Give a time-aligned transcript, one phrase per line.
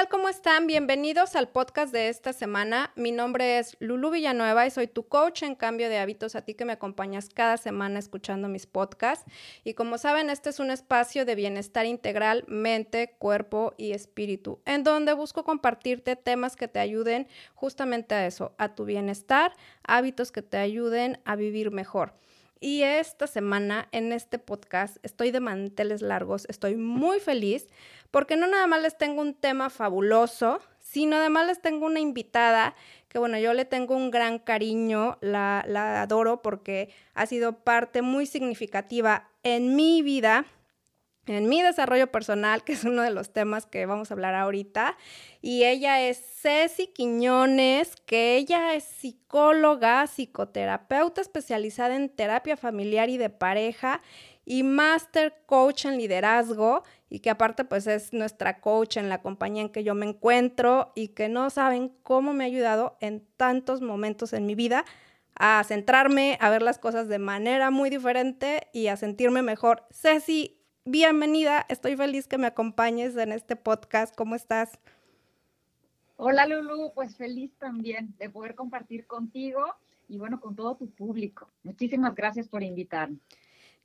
[0.00, 0.08] tal?
[0.08, 0.66] ¿Cómo están?
[0.66, 2.90] Bienvenidos al podcast de esta semana.
[2.96, 6.54] Mi nombre es Lulu Villanueva y soy tu coach en cambio de hábitos, a ti
[6.54, 9.30] que me acompañas cada semana escuchando mis podcasts.
[9.62, 14.84] Y como saben, este es un espacio de bienestar integral, mente, cuerpo y espíritu, en
[14.84, 20.40] donde busco compartirte temas que te ayuden justamente a eso, a tu bienestar, hábitos que
[20.40, 22.14] te ayuden a vivir mejor.
[22.62, 27.66] Y esta semana en este podcast estoy de manteles largos, estoy muy feliz
[28.10, 32.74] porque no nada más les tengo un tema fabuloso, sino además les tengo una invitada
[33.08, 38.02] que bueno, yo le tengo un gran cariño, la, la adoro porque ha sido parte
[38.02, 40.44] muy significativa en mi vida
[41.26, 44.96] en mi desarrollo personal, que es uno de los temas que vamos a hablar ahorita.
[45.40, 53.18] Y ella es Ceci Quiñones, que ella es psicóloga, psicoterapeuta especializada en terapia familiar y
[53.18, 54.00] de pareja
[54.44, 59.62] y master coach en liderazgo y que aparte pues es nuestra coach en la compañía
[59.62, 63.80] en que yo me encuentro y que no saben cómo me ha ayudado en tantos
[63.80, 64.84] momentos en mi vida
[65.36, 69.84] a centrarme, a ver las cosas de manera muy diferente y a sentirme mejor.
[69.90, 71.64] Ceci, bienvenida.
[71.68, 74.14] Estoy feliz que me acompañes en este podcast.
[74.14, 74.78] ¿Cómo estás?
[76.16, 79.64] Hola Lulu, pues feliz también de poder compartir contigo
[80.08, 81.48] y bueno, con todo tu público.
[81.62, 83.18] Muchísimas gracias por invitarme.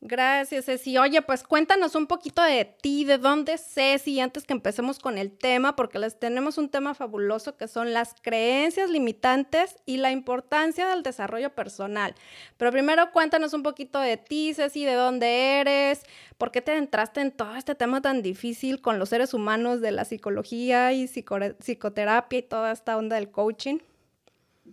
[0.01, 0.97] Gracias, Ceci.
[0.99, 5.31] Oye, pues cuéntanos un poquito de ti, de dónde Ceci, antes que empecemos con el
[5.31, 10.87] tema, porque les tenemos un tema fabuloso que son las creencias limitantes y la importancia
[10.89, 12.13] del desarrollo personal.
[12.57, 16.03] Pero primero cuéntanos un poquito de ti, Ceci, de dónde eres,
[16.37, 19.91] por qué te entraste en todo este tema tan difícil con los seres humanos de
[19.91, 23.79] la psicología y psicoterapia y toda esta onda del coaching.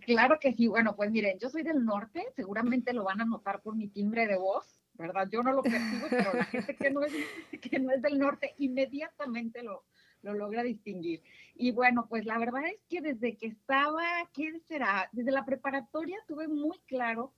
[0.01, 0.67] Claro que sí.
[0.67, 4.27] Bueno, pues miren, yo soy del norte, seguramente lo van a notar por mi timbre
[4.27, 4.82] de voz.
[5.03, 5.29] ¿Verdad?
[5.31, 7.13] Yo no lo percibo, pero la gente que no es,
[7.61, 9.85] que no es del norte inmediatamente lo,
[10.23, 11.23] lo logra distinguir.
[11.55, 15.09] Y bueno, pues la verdad es que desde que estaba, ¿qué será?
[15.13, 17.35] Desde la preparatoria tuve muy claro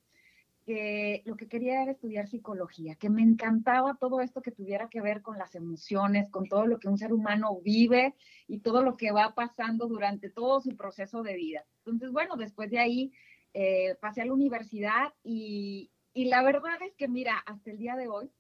[0.65, 5.03] que lo que quería era estudiar psicología, que me encantaba todo esto que tuviera que
[5.03, 8.15] ver con las emociones, con todo lo que un ser humano vive
[8.49, 11.67] y todo lo que va pasando durante todo su proceso de vida.
[11.79, 13.13] Entonces, bueno, después de ahí
[13.53, 17.97] eh, pasé a la universidad y, y la verdad es que, mira, hasta el día
[17.97, 18.31] de hoy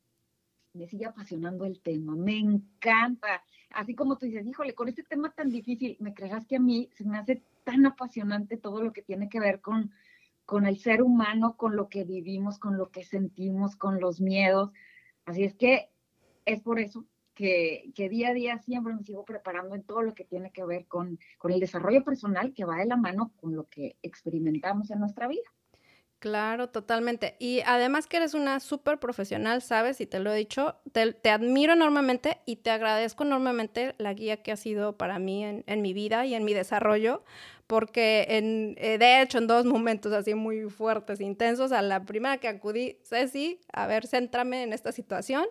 [0.74, 3.42] me sigue apasionando el tema, me encanta.
[3.70, 6.88] Así como tú dices, híjole, con este tema tan difícil, me creerás que a mí
[6.94, 9.92] se me hace tan apasionante todo lo que tiene que ver con,
[10.46, 14.70] con el ser humano, con lo que vivimos, con lo que sentimos, con los miedos.
[15.24, 15.90] Así es que
[16.44, 20.14] es por eso que, que, día a día siempre me sigo preparando en todo lo
[20.14, 23.56] que tiene que ver con, con el desarrollo personal que va de la mano con
[23.56, 25.50] lo que experimentamos en nuestra vida.
[26.24, 27.36] Claro, totalmente.
[27.38, 30.00] Y además que eres una súper profesional, ¿sabes?
[30.00, 34.50] Y te lo he dicho, te, admiro enormemente y te agradezco enormemente la guía que
[34.50, 37.24] ha sido para mí en, en mi vida y en mi desarrollo,
[37.66, 42.38] porque en, eh, de hecho en dos momentos así muy fuertes, intensos, a la primera
[42.38, 45.44] que acudí, Ceci, a ver, céntrame en esta situación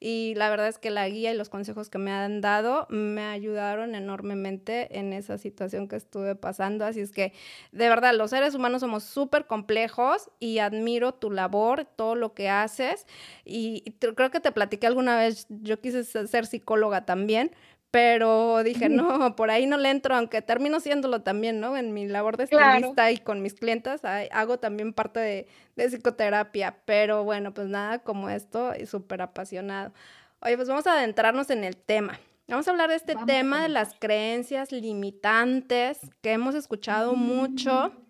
[0.00, 3.22] y la verdad es que la guía y los consejos que me han dado me
[3.22, 7.32] ayudaron enormemente en esa situación que estuve pasando, así es que
[7.70, 12.48] de verdad los seres humanos somos súper complejos y admiro tu labor, todo lo que
[12.48, 13.06] haces.
[13.44, 17.52] Y creo que te platiqué alguna vez, yo quise ser psicóloga también,
[17.92, 21.76] pero dije, no, por ahí no le entro, aunque termino siéndolo también, ¿no?
[21.76, 24.00] En mi labor de estilista y con mis clientes
[24.32, 25.46] hago también parte de,
[25.90, 29.92] psicoterapia, pero bueno, pues nada como esto y súper apasionado.
[30.40, 32.18] Oye, pues vamos a adentrarnos en el tema.
[32.48, 38.04] Vamos a hablar de este tema de las creencias limitantes que hemos escuchado mucho, mm.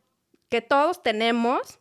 [0.48, 1.80] que todos tenemos,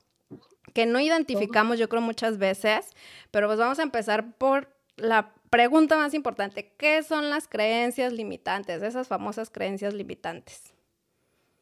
[0.74, 2.90] que no identificamos, yo creo, muchas veces,
[3.30, 8.82] pero pues vamos a empezar por la pregunta más importante, ¿qué son las creencias limitantes,
[8.82, 10.74] esas famosas creencias limitantes?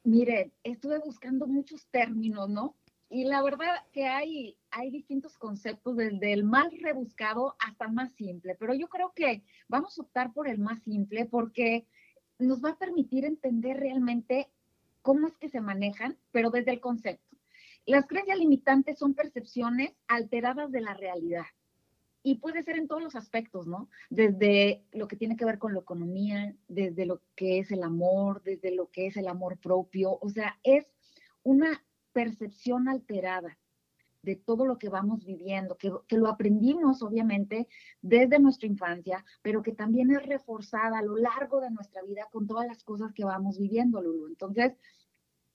[0.04, 2.76] Mire, estuve buscando muchos términos, ¿no?
[3.10, 8.54] Y la verdad que hay, hay distintos conceptos, desde el más rebuscado hasta más simple,
[8.54, 11.88] pero yo creo que vamos a optar por el más simple porque
[12.38, 14.52] nos va a permitir entender realmente
[15.02, 17.38] cómo es que se manejan, pero desde el concepto.
[17.88, 21.46] Las creencias limitantes son percepciones alteradas de la realidad
[22.22, 23.90] y puede ser en todos los aspectos, ¿no?
[24.10, 28.42] Desde lo que tiene que ver con la economía, desde lo que es el amor,
[28.44, 30.88] desde lo que es el amor propio, o sea, es
[31.44, 33.58] una percepción alterada
[34.22, 37.70] de todo lo que vamos viviendo, que, que, lo aprendimos obviamente
[38.02, 42.46] desde nuestra infancia, pero que también es reforzada a lo largo de nuestra vida con
[42.46, 44.28] todas las cosas que vamos viviendo, Lulu.
[44.28, 44.74] Entonces,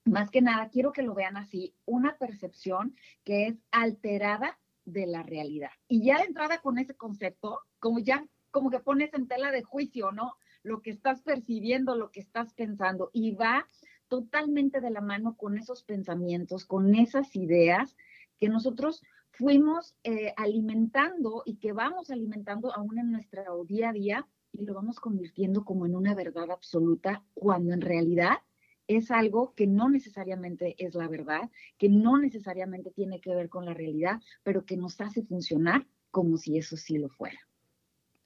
[0.05, 5.23] más que nada, quiero que lo vean así, una percepción que es alterada de la
[5.23, 5.71] realidad.
[5.87, 9.63] Y ya de entrada con ese concepto, como ya como que pones en tela de
[9.63, 10.37] juicio, ¿no?
[10.65, 13.67] lo que estás percibiendo, lo que estás pensando, y va
[14.07, 17.95] totalmente de la mano con esos pensamientos, con esas ideas
[18.39, 24.27] que nosotros fuimos eh, alimentando y que vamos alimentando aún en nuestro día a día
[24.53, 28.37] y lo vamos convirtiendo como en una verdad absoluta, cuando en realidad
[28.87, 33.65] es algo que no necesariamente es la verdad, que no necesariamente tiene que ver con
[33.65, 37.39] la realidad, pero que nos hace funcionar como si eso sí lo fuera.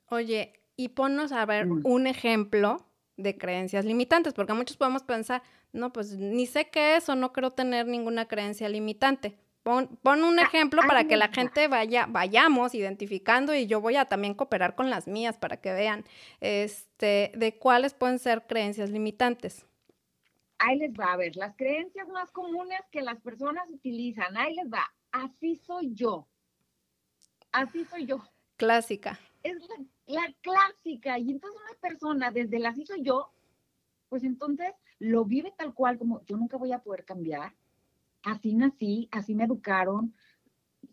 [0.09, 1.81] Oye, y ponnos a ver mm.
[1.83, 2.85] un ejemplo
[3.17, 7.33] de creencias limitantes, porque muchos podemos pensar, no, pues ni sé qué es o no
[7.33, 9.37] creo tener ninguna creencia limitante.
[9.63, 14.05] Pon, un ah, ejemplo para que la gente vaya, vayamos identificando y yo voy a
[14.05, 16.05] también cooperar con las mías para que vean
[16.39, 19.65] este, de cuáles pueden ser creencias limitantes.
[20.59, 24.67] Ahí les va a ver, las creencias más comunes que las personas utilizan, ahí les
[24.67, 26.27] va, así soy yo,
[27.51, 28.21] así soy yo.
[28.57, 29.17] Clásica.
[29.41, 33.31] Es la, la clásica, y entonces una persona desde el así soy yo,
[34.09, 37.55] pues entonces lo vive tal cual como yo nunca voy a poder cambiar,
[38.23, 40.13] así nací, así me educaron,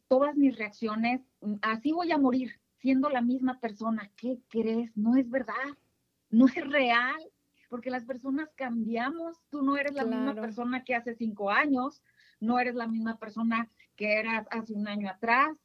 [0.08, 4.10] todas mis reacciones, mm, así voy a morir, siendo la misma persona.
[4.16, 4.96] ¿Qué crees?
[4.96, 5.76] No es verdad,
[6.30, 7.16] no es real,
[7.68, 9.40] porque las personas cambiamos.
[9.50, 12.02] Tú no eres la misma persona que hace cinco años,
[12.40, 15.56] no eres la misma persona que eras hace un año atrás.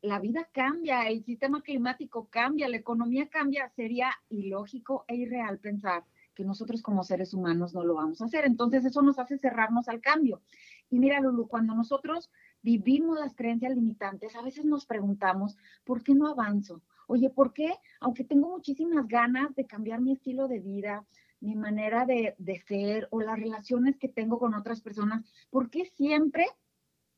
[0.00, 3.68] La vida cambia, el sistema climático cambia, la economía cambia.
[3.70, 6.04] Sería ilógico e irreal pensar
[6.34, 8.44] que nosotros como seres humanos no lo vamos a hacer.
[8.44, 10.42] Entonces eso nos hace cerrarnos al cambio.
[10.90, 12.30] Y mira, Lulu, cuando nosotros
[12.62, 16.82] vivimos las creencias limitantes, a veces nos preguntamos, ¿por qué no avanzo?
[17.06, 17.74] Oye, ¿por qué?
[18.00, 21.04] Aunque tengo muchísimas ganas de cambiar mi estilo de vida,
[21.42, 25.84] mi manera de, de ser o las relaciones que tengo con otras personas, ¿por qué
[25.84, 26.46] siempre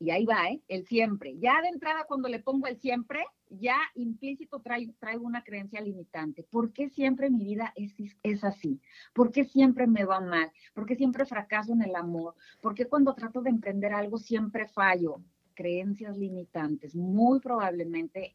[0.05, 0.61] y ahí va, ¿eh?
[0.69, 1.39] el siempre.
[1.39, 6.43] Ya de entrada, cuando le pongo el siempre, ya implícito traigo, traigo una creencia limitante.
[6.43, 8.81] ¿Por qué siempre mi vida es, es así?
[9.13, 10.51] ¿Por qué siempre me va mal?
[10.75, 12.35] ¿Por qué siempre fracaso en el amor?
[12.61, 15.23] ¿Por qué cuando trato de emprender algo siempre fallo?
[15.55, 16.97] Creencias limitantes.
[16.97, 18.35] Muy probablemente,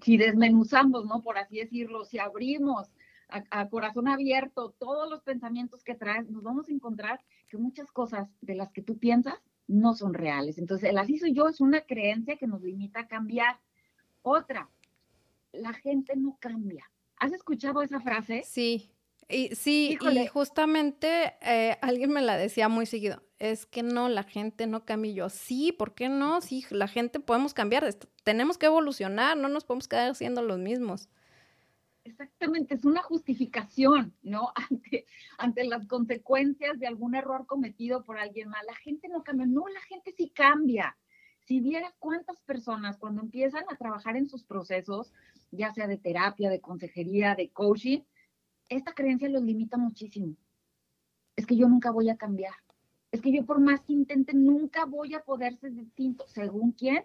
[0.00, 1.22] si desmenuzamos, ¿no?
[1.22, 2.88] Por así decirlo, si abrimos
[3.28, 7.90] a, a, corazón abierto todos los pensamientos que traes, nos vamos a encontrar que muchas
[7.92, 10.58] cosas de las que tú piensas no son reales.
[10.58, 13.60] Entonces, el así soy yo es una creencia que nos limita a cambiar.
[14.22, 14.70] Otra,
[15.52, 16.90] la gente no cambia.
[17.16, 18.42] ¿Has escuchado esa frase?
[18.44, 18.90] Sí,
[19.28, 24.22] y sí, y justamente eh, alguien me la decía muy seguido, es que no, la
[24.22, 25.10] gente no cambia.
[25.10, 26.40] Y yo, sí, ¿por qué no?
[26.40, 27.92] Sí, la gente podemos cambiar,
[28.24, 31.10] tenemos que evolucionar, no nos podemos quedar siendo los mismos.
[32.08, 34.50] Exactamente, es una justificación, ¿no?
[35.38, 38.64] Ante, las consecuencias de algún error cometido por alguien más.
[38.66, 40.96] La gente no cambia, no, la gente sí cambia.
[41.40, 45.12] Si vieras cuántas personas cuando empiezan a trabajar en sus procesos,
[45.50, 48.00] ya sea de terapia, de consejería, de coaching,
[48.70, 50.34] esta creencia los limita muchísimo.
[51.36, 52.54] Es que yo nunca voy a cambiar.
[53.12, 56.26] Es que yo por más que intente, nunca voy a poder ser distinto.
[56.26, 57.04] ¿Según quién?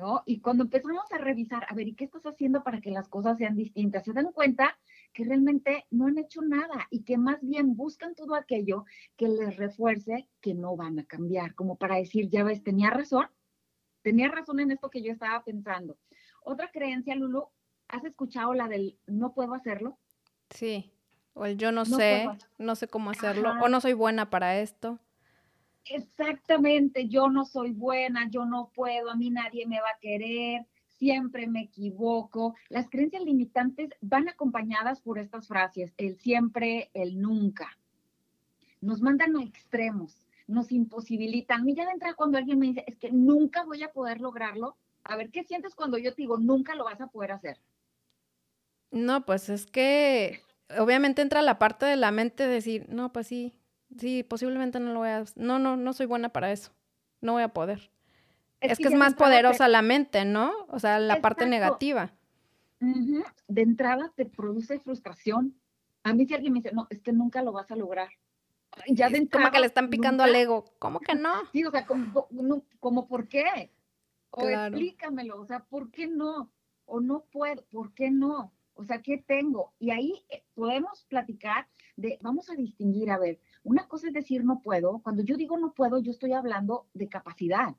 [0.00, 0.22] ¿No?
[0.24, 3.36] Y cuando empezamos a revisar, a ver, ¿y qué estás haciendo para que las cosas
[3.36, 4.04] sean distintas?
[4.04, 4.78] Se dan cuenta
[5.12, 8.86] que realmente no han hecho nada y que más bien buscan todo aquello
[9.16, 13.26] que les refuerce que no van a cambiar, como para decir, ya ves, tenía razón,
[14.02, 15.98] tenía razón en esto que yo estaba pensando.
[16.42, 17.48] Otra creencia, Lulu,
[17.88, 19.98] ¿has escuchado la del no puedo hacerlo?
[20.48, 20.90] Sí,
[21.34, 24.98] o el yo no, sé, no sé cómo hacerlo, o no soy buena para esto
[25.84, 30.66] exactamente, yo no soy buena, yo no puedo, a mí nadie me va a querer,
[31.00, 32.54] siempre me equivoco.
[32.68, 37.76] Las creencias limitantes van acompañadas por estas frases, el siempre, el nunca.
[38.80, 41.64] Nos mandan a extremos, nos imposibilitan.
[41.64, 45.16] Mira, de entrada cuando alguien me dice, es que nunca voy a poder lograrlo, a
[45.16, 47.58] ver, ¿qué sientes cuando yo te digo, nunca lo vas a poder hacer?
[48.90, 50.40] No, pues es que
[50.78, 53.54] obviamente entra la parte de la mente de decir, no, pues sí,
[53.98, 56.72] sí, posiblemente no lo voy a, no, no, no soy buena para eso,
[57.20, 57.90] no voy a poder.
[58.60, 60.52] Es, que, es más poderosa la mente, ¿no?
[60.68, 62.12] O sea, la parte negativa.
[62.78, 65.54] De entrada te produce frustración.
[66.02, 68.08] A mí si alguien me dice, no, es que nunca lo vas a lograr.
[68.86, 70.64] Ya de entrada, como que le están picando al ego.
[70.78, 71.32] ¿Cómo que no?
[71.52, 72.28] Sí, o sea, como,
[72.78, 73.72] como ¿por qué?
[74.30, 76.52] O explícamelo, o sea, ¿por qué no?
[76.84, 78.52] O no puedo, ¿por qué no?
[78.80, 79.74] O sea, ¿qué tengo?
[79.78, 84.42] Y ahí eh, podemos platicar de, vamos a distinguir, a ver, una cosa es decir
[84.42, 85.00] no puedo.
[85.00, 87.76] Cuando yo digo no puedo, yo estoy hablando de capacidad.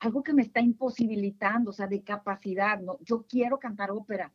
[0.00, 2.78] Algo que me está imposibilitando, o sea, de capacidad.
[2.78, 2.98] ¿no?
[3.00, 4.34] Yo quiero cantar ópera.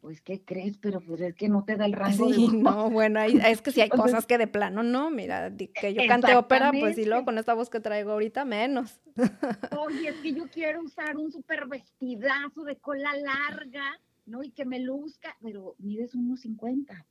[0.00, 0.78] Pues, ¿qué crees?
[0.78, 3.80] Pero pues es que no te da el rango sí, no, bueno, es que si
[3.82, 7.38] hay cosas que de plano no, mira, que yo cante ópera, pues y luego con
[7.38, 9.00] esta voz que traigo ahorita menos.
[9.78, 14.42] Oye, es que yo quiero usar un super vestidazo de cola larga ¿no?
[14.42, 17.06] Y que me luzca, pero mides unos 50.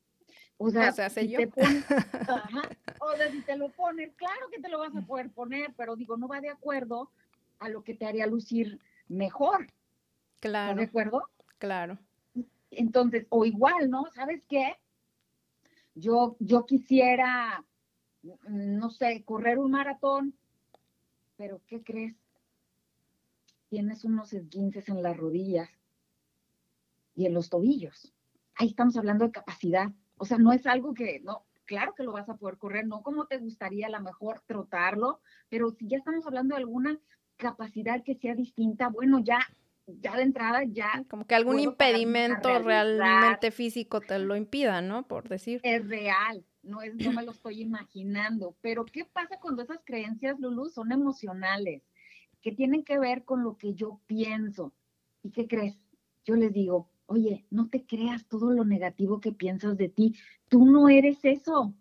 [0.58, 1.40] O sea, O sea, sé si yo.
[1.40, 1.84] te pones,
[2.30, 5.74] ajá, o sea, si te lo pones, claro que te lo vas a poder poner,
[5.76, 7.12] pero digo, no va de acuerdo
[7.60, 9.64] a lo que te haría lucir mejor.
[9.64, 9.72] ¿Estás
[10.40, 11.30] Claro, de acuerdo?
[11.58, 11.98] claro.
[12.72, 14.06] Entonces, o igual, ¿no?
[14.14, 14.76] ¿Sabes qué?
[15.96, 17.64] Yo, yo quisiera,
[18.48, 20.34] no sé, correr un maratón,
[21.38, 22.16] pero ¿qué crees?
[23.70, 25.70] Tienes unos esguinces en las rodillas
[27.16, 28.14] y en los tobillos.
[28.56, 29.92] Ahí estamos hablando de capacidad.
[30.18, 33.02] O sea, no es algo que, no, claro que lo vas a poder correr, no
[33.02, 37.00] como te gustaría a lo mejor trotarlo, pero si ya estamos hablando de alguna
[37.38, 39.40] capacidad que sea distinta, bueno, ya,
[39.88, 45.08] ya de entrada, ya Como que algún impedimento realmente físico te lo impida, ¿no?
[45.08, 45.60] Por decir.
[45.64, 48.56] es real, no es, no me lo estoy imaginando.
[48.62, 51.82] Pero ¿qué pasa cuando esas creencias, Lulu, son emocionales,
[52.42, 54.74] que tienen que ver con lo que yo pienso?
[55.22, 55.78] ¿Y qué crees?
[56.26, 60.16] Yo les digo, oye, no te creas todo lo negativo que piensas de ti.
[60.50, 61.74] Tú no eres eso.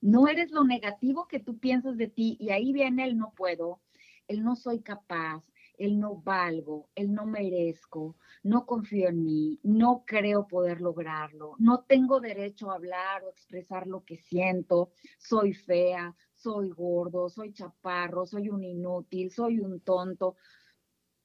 [0.00, 2.36] No eres lo negativo que tú piensas de ti.
[2.40, 3.80] Y ahí viene el no puedo,
[4.28, 5.42] el no soy capaz,
[5.78, 11.80] el no valgo, el no merezco, no confío en mí, no creo poder lograrlo, no
[11.80, 18.26] tengo derecho a hablar o expresar lo que siento, soy fea, soy gordo, soy chaparro,
[18.26, 20.36] soy un inútil, soy un tonto.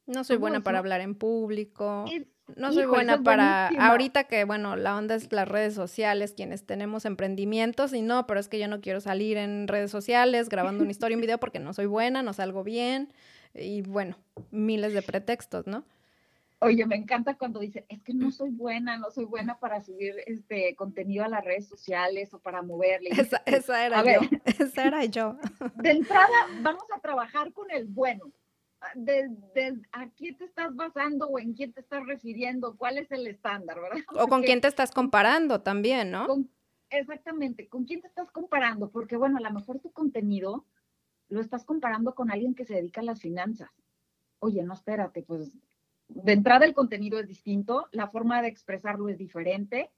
[0.05, 2.05] No soy buena para hablar en público.
[2.11, 2.27] Es-
[2.57, 5.73] No soy hijo, buena eso es para ahorita que bueno, la onda es las redes
[5.73, 9.91] sociales, quienes tenemos emprendimientos y no, pero es que yo no quiero salir en redes
[9.91, 13.13] sociales grabando una historia, un video porque no soy buena, no salgo bien
[13.53, 14.17] y bueno,
[14.51, 15.83] miles de pretextos, ¿no?
[16.63, 20.13] Oye, me encanta cuando dice, es que no soy buena, no soy buena para subir
[20.27, 23.09] este contenido a las redes sociales o para moverle.
[23.09, 23.41] Esa,
[23.83, 24.41] era a yo, ver.
[24.45, 25.37] esa era yo.
[25.77, 26.27] de entrada
[26.61, 28.31] vamos a trabajar con el bueno.
[28.95, 32.75] De, de- ¿A quién te estás basando o en quién te estás refiriendo?
[32.75, 33.99] ¿Cuál es el estándar, verdad?
[34.09, 36.27] O con Porque quién te estás comparando también, ¿no?
[36.27, 36.49] con-
[36.89, 38.89] exactamente, ¿con quién te estás comparando?
[38.89, 40.65] Porque bueno, a lo mejor tu contenido
[41.29, 43.69] lo estás comparando con alguien que se dedica a las finanzas.
[44.39, 45.55] Oye, no, espérate, pues
[46.09, 49.91] de entrada el contenido es distinto, la forma de expresarlo es diferente,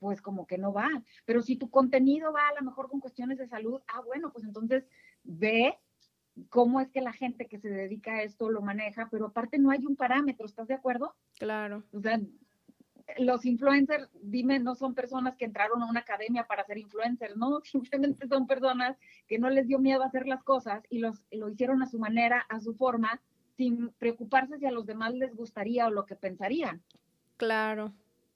[0.00, 0.88] pues como que no va.
[1.26, 4.44] Pero si tu contenido va a lo mejor con cuestiones de salud, ah, bueno, pues
[4.44, 4.88] entonces
[5.22, 5.78] ve
[6.48, 9.70] cómo es que la gente que se dedica a esto lo maneja, pero aparte no
[9.70, 11.14] hay un parámetro, ¿estás de acuerdo?
[11.38, 12.20] Claro, O sea,
[13.18, 17.60] los influencers, dime, no son personas que entraron a una academia para ser influencers, ¿no?
[17.64, 21.48] Simplemente son personas que no les dio miedo a hacer las cosas y los, lo
[21.48, 23.20] hicieron a su manera, a su forma,
[23.56, 26.82] sin preocuparse si a los demás les gustaría o lo que pensarían.
[27.36, 27.92] claro.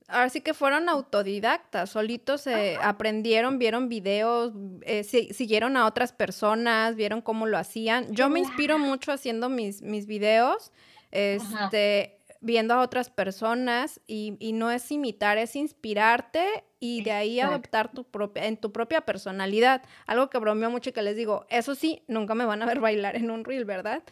[0.06, 6.12] Ahora sí que fueron autodidactas, solitos se aprendieron, vieron videos, eh, si- siguieron a otras
[6.12, 8.12] personas, vieron cómo lo hacían.
[8.14, 10.73] Yo me inspiro mucho haciendo mis, mis videos,
[11.11, 17.38] este, viendo a otras personas y, y no es imitar, es inspirarte y de ahí
[17.38, 17.54] Exacto.
[17.54, 19.82] adoptar tu propia, en tu propia personalidad.
[20.06, 22.80] Algo que bromeo mucho y que les digo, eso sí, nunca me van a ver
[22.80, 24.02] bailar en un reel, ¿verdad?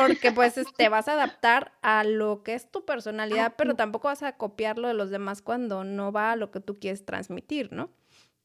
[0.00, 4.08] Porque pues es- te vas a adaptar a lo que es tu personalidad, pero tampoco
[4.08, 7.04] vas a copiar lo de los demás cuando no va a lo que tú quieres
[7.04, 7.90] transmitir, ¿no?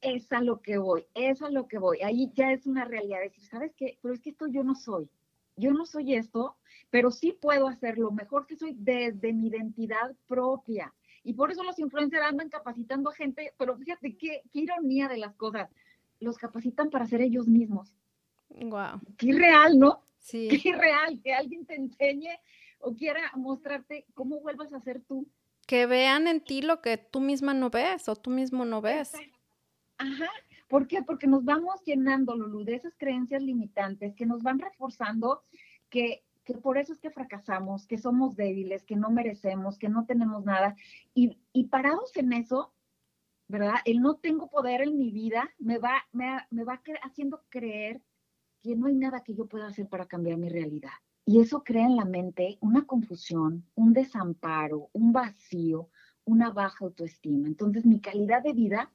[0.01, 1.99] Es a lo que voy, es a lo que voy.
[2.01, 3.19] Ahí ya es una realidad.
[3.21, 3.97] Decir, ¿sabes qué?
[4.01, 5.09] Pero es que esto yo no soy.
[5.55, 6.55] Yo no soy esto,
[6.91, 10.93] pero sí puedo hacer lo mejor que soy desde mi identidad propia.
[11.23, 15.17] Y por eso los influencers andan capacitando a gente, pero fíjate qué, qué ironía de
[15.17, 15.69] las cosas.
[16.19, 17.91] Los capacitan para ser ellos mismos.
[18.49, 19.01] Wow.
[19.17, 20.03] Qué irreal, ¿no?
[20.17, 22.39] Sí, Qué irreal que alguien te enseñe
[22.79, 25.27] o quiera mostrarte cómo vuelvas a ser tú.
[25.65, 29.13] que vean en ti lo que tú misma no ves o tú mismo no ves.
[29.97, 30.29] Ajá.
[30.67, 31.01] ¿Por qué?
[31.01, 35.43] Porque nos vamos llenando, Lulu, de esas creencias limitantes que nos van reforzando
[35.89, 40.05] que, que por eso es que fracasamos, que somos débiles, que no merecemos, que no
[40.05, 40.75] tenemos nada.
[41.13, 42.73] Y, y parados en eso,
[43.47, 43.75] ¿verdad?
[43.85, 48.01] El no tengo poder en mi vida me va, me, me va cre- haciendo creer
[48.67, 50.91] que no hay nada que yo pueda hacer para cambiar mi realidad.
[51.25, 55.89] Y eso crea en la mente una confusión, un desamparo, un vacío,
[56.25, 57.47] una baja autoestima.
[57.47, 58.91] Entonces mi calidad de vida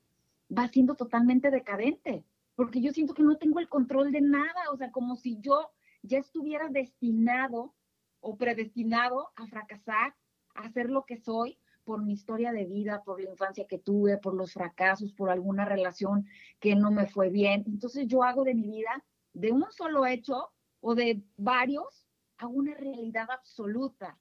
[0.56, 2.22] va siendo totalmente decadente,
[2.54, 5.70] porque yo siento que no tengo el control de nada, o sea, como si yo
[6.02, 7.72] ya estuviera destinado
[8.20, 10.14] o predestinado a fracasar,
[10.54, 14.18] a ser lo que soy por mi historia de vida, por la infancia que tuve,
[14.18, 16.26] por los fracasos, por alguna relación
[16.60, 17.64] que no me fue bien.
[17.66, 19.02] Entonces yo hago de mi vida,
[19.32, 22.06] de un solo hecho o de varios,
[22.38, 24.18] a una realidad absoluta,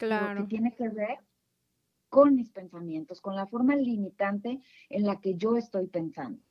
[0.00, 0.40] lo Claro.
[0.42, 1.18] que tiene que ver
[2.08, 6.42] con mis pensamientos, con la forma limitante en la que yo estoy pensando.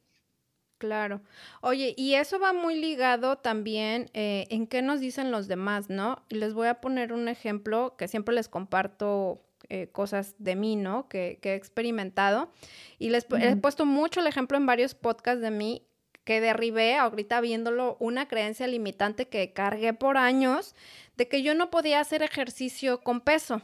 [0.78, 1.22] Claro.
[1.62, 6.24] Oye, y eso va muy ligado también eh, en qué nos dicen los demás, ¿no?
[6.30, 10.76] Y Les voy a poner un ejemplo que siempre les comparto eh, cosas de mí,
[10.76, 11.08] ¿no?
[11.08, 12.52] Que, he experimentado.
[12.98, 15.84] Y les he puesto mucho el ejemplo en varios podcasts de mí
[16.24, 20.76] que derribé, ahorita viéndolo, una creencia limitante que cargué por años
[21.18, 23.62] de que yo no podía hacer ejercicio con peso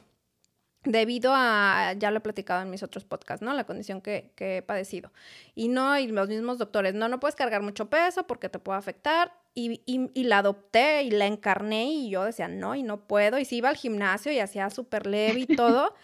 [0.83, 3.53] debido a, ya lo he platicado en mis otros podcasts, ¿no?
[3.53, 5.11] La condición que, que, he padecido.
[5.53, 8.79] Y no, y los mismos doctores, no, no puedes cargar mucho peso porque te puede
[8.79, 13.39] afectar y, la adopté y la encarné y yo decía, no, y no puedo.
[13.39, 15.95] Y si iba al gimnasio y hacía súper leve y todo.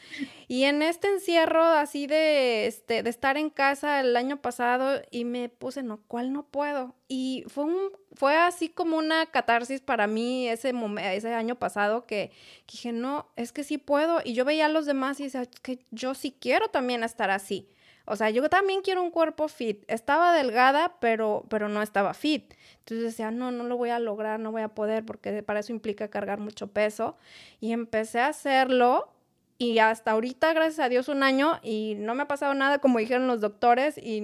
[0.47, 5.25] y en este encierro así de, este, de estar en casa el año pasado y
[5.25, 6.95] me puse, no, ¿cuál no puedo?
[7.07, 10.73] Y fue, un, fue así como una catarsis para mí ese,
[11.11, 12.31] ese año pasado que,
[12.65, 14.21] que dije, no, es que sí puedo.
[14.23, 17.69] Y yo veía a los demás y decía, que yo sí quiero también estar así.
[18.05, 19.83] O sea, yo también quiero un cuerpo fit.
[19.87, 22.53] Estaba delgada, pero, pero no estaba fit.
[22.79, 25.71] Entonces decía, no, no lo voy a lograr, no voy a poder, porque para eso
[25.71, 27.17] implica cargar mucho peso.
[27.59, 29.13] Y empecé a hacerlo
[29.57, 32.99] y hasta ahorita, gracias a Dios, un año y no me ha pasado nada, como
[32.99, 34.21] dijeron los doctores, y,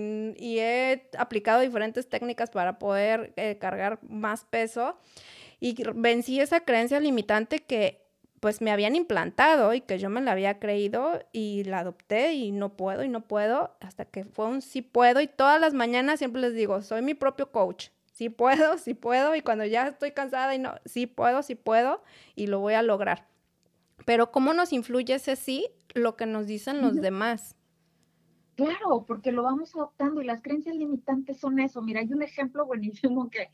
[0.59, 4.97] he aplicado diferentes técnicas para poder eh, cargar más peso.
[5.61, 8.08] Y vencí esa creencia limitante que
[8.39, 12.51] pues me habían implantado y que yo me la había creído y la adopté y
[12.51, 16.19] no puedo y no puedo hasta que fue un sí puedo y todas las mañanas
[16.19, 17.89] siempre les digo, soy mi propio coach.
[18.13, 22.03] Sí puedo, sí puedo y cuando ya estoy cansada y no, sí puedo, sí puedo
[22.35, 23.27] y lo voy a lograr.
[24.05, 27.55] Pero ¿cómo nos influye ese sí lo que nos dicen los demás?
[28.55, 31.81] Claro, porque lo vamos adoptando y las creencias limitantes son eso.
[31.81, 33.49] Mira, hay un ejemplo buenísimo que,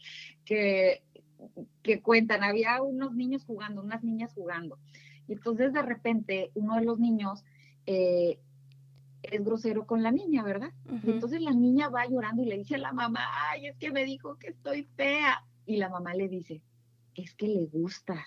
[0.46, 1.04] que
[1.82, 4.80] que cuentan, había unos niños jugando, unas niñas jugando.
[5.28, 7.44] Y entonces de repente uno de los niños
[7.86, 8.40] eh,
[9.24, 10.72] es grosero con la niña, ¿verdad?
[11.04, 13.92] Y entonces la niña va llorando y le dice a la mamá, ay, es que
[13.92, 15.44] me dijo que estoy fea.
[15.66, 16.62] Y la mamá le dice,
[17.16, 18.24] es que le gustas.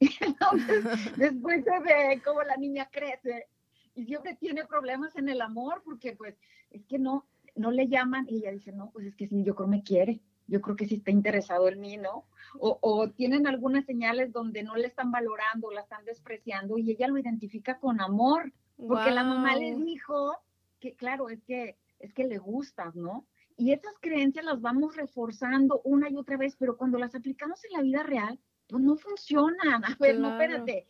[0.20, 0.84] entonces,
[1.16, 3.46] después se ve cómo la niña crece
[3.94, 6.34] y siempre tiene problemas en el amor porque pues
[6.70, 9.54] es que no, no le llaman y ella dice, no, pues es que sí, yo
[9.54, 12.24] creo me quiere yo creo que sí está interesado en mí, ¿no?
[12.58, 17.18] O, tienen algunas señales donde no le están valorando, la están despreciando y ella lo
[17.18, 20.36] identifica con amor, porque la mamá le dijo
[20.80, 23.26] que, claro, es que, es que le gustas, ¿no?
[23.56, 27.72] Y esas creencias las vamos reforzando una y otra vez, pero cuando las aplicamos en
[27.72, 29.84] la vida real, pues no funcionan.
[29.84, 30.86] A ver, no, espérate,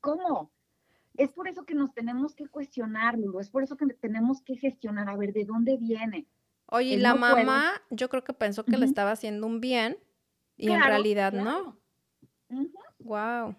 [0.00, 0.50] ¿cómo?
[1.16, 4.56] Es por eso que nos tenemos que cuestionar, Lulu, es por eso que tenemos que
[4.56, 6.26] gestionar, a ver, ¿de dónde viene?
[6.70, 9.98] Oye, la mamá, yo creo que pensó que le estaba haciendo un bien
[10.56, 11.78] y en realidad no.
[12.98, 13.54] Wow.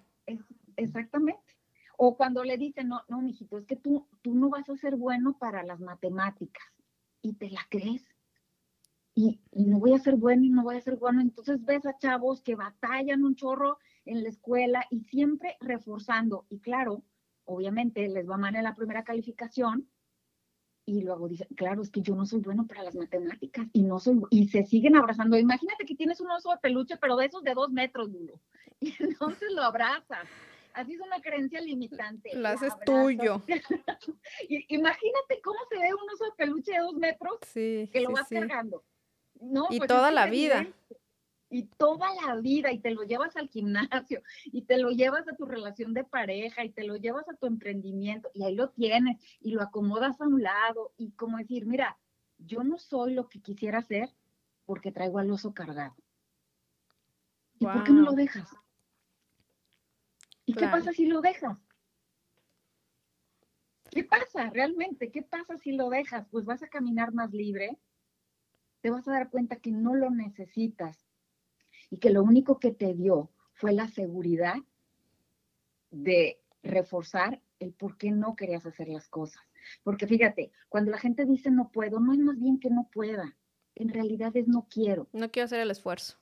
[0.75, 1.57] exactamente.
[1.97, 4.95] O cuando le dicen, no, no, mijito, es que tú, tú no vas a ser
[4.95, 6.63] bueno para las matemáticas
[7.21, 8.05] y te la crees.
[9.15, 11.19] Y, y, no voy a ser bueno y no voy a ser bueno.
[11.19, 16.45] Entonces ves a chavos que batallan un chorro en la escuela y siempre reforzando.
[16.47, 17.03] Y claro,
[17.43, 19.89] obviamente les va mal en la primera calificación,
[20.89, 23.99] y luego dicen, claro, es que yo no soy bueno para las matemáticas y no
[23.99, 25.37] soy, y se siguen abrazando.
[25.37, 28.39] Imagínate que tienes un oso de peluche, pero de esos de dos metros, duro,
[28.79, 30.27] y entonces lo abrazas.
[30.73, 32.35] Así es una creencia limitante.
[32.35, 33.41] Lo haces tuyo.
[34.69, 38.83] Imagínate cómo se ve un oso de peluche de dos metros que lo vas cargando.
[39.41, 40.67] No, y pues toda la vida
[41.49, 45.35] y toda la vida y te lo llevas al gimnasio y te lo llevas a
[45.35, 49.17] tu relación de pareja y te lo llevas a tu emprendimiento y ahí lo tienes
[49.41, 51.97] y lo acomodas a un lado y como decir, mira,
[52.37, 54.09] yo no soy lo que quisiera ser
[54.65, 55.95] porque traigo al oso cargado.
[57.57, 58.47] ¿Y por qué no lo dejas?
[60.45, 61.57] ¿Y qué pasa si lo dejas?
[63.89, 65.11] ¿Qué pasa realmente?
[65.11, 66.27] ¿Qué pasa si lo dejas?
[66.29, 67.77] Pues vas a caminar más libre,
[68.81, 71.08] te vas a dar cuenta que no lo necesitas
[71.89, 74.55] y que lo único que te dio fue la seguridad
[75.91, 79.41] de reforzar el por qué no querías hacer las cosas.
[79.83, 83.35] Porque fíjate, cuando la gente dice no puedo, no es más bien que no pueda,
[83.75, 85.07] en realidad es no quiero.
[85.13, 86.17] No quiero hacer el esfuerzo.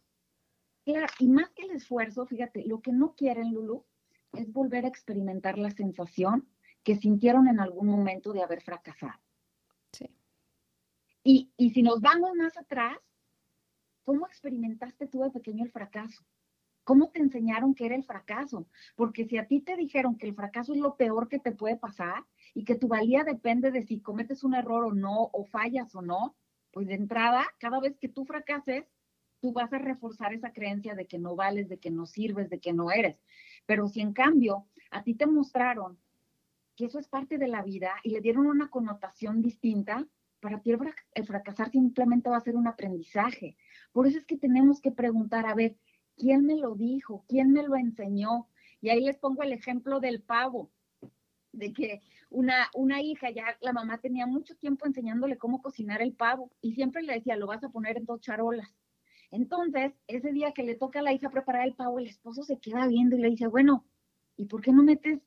[0.85, 3.83] Claro, y más que el esfuerzo, fíjate, lo que no quieren, Lulu,
[4.33, 6.47] es volver a experimentar la sensación
[6.83, 9.19] que sintieron en algún momento de haber fracasado.
[9.91, 10.09] Sí.
[11.23, 12.97] Y, y si nos vamos más atrás,
[14.07, 16.23] ¿Cómo experimentaste tú de pequeño el fracaso?
[16.85, 18.65] ¿Cómo te enseñaron que era el fracaso?
[18.95, 21.75] Porque si a ti te dijeron que el fracaso es lo peor que te puede
[21.75, 25.93] pasar y que tu valía depende de si cometes un error o no, o fallas
[25.93, 26.37] o no,
[26.71, 28.85] pues de entrada, cada vez que tú fracases,
[29.41, 32.61] tú vas a reforzar esa creencia de que no vales, de que no sirves, de
[32.61, 33.21] que no eres.
[33.65, 35.99] Pero si en cambio a ti te mostraron
[36.77, 40.07] que eso es parte de la vida y le dieron una connotación distinta,
[40.39, 43.57] para ti el fracasar simplemente va a ser un aprendizaje.
[43.97, 45.75] Por eso es que tenemos que preguntar, a ver,
[46.17, 47.25] ¿quién me lo dijo?
[47.27, 48.47] ¿Quién me lo enseñó?
[48.79, 50.69] Y ahí les pongo el ejemplo del pavo.
[51.51, 56.13] de que una, una hija, ya la mamá tenía mucho tiempo enseñándole cómo cocinar el
[56.13, 58.71] pavo y siempre le decía, lo vas a poner en dos charolas.
[59.31, 62.59] Entonces, ese día que le toca a la hija preparar el pavo, el esposo se
[62.59, 63.83] queda viendo y le dice, bueno,
[64.35, 65.23] ¿y por qué no metes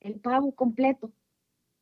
[0.00, 1.12] el pavo completo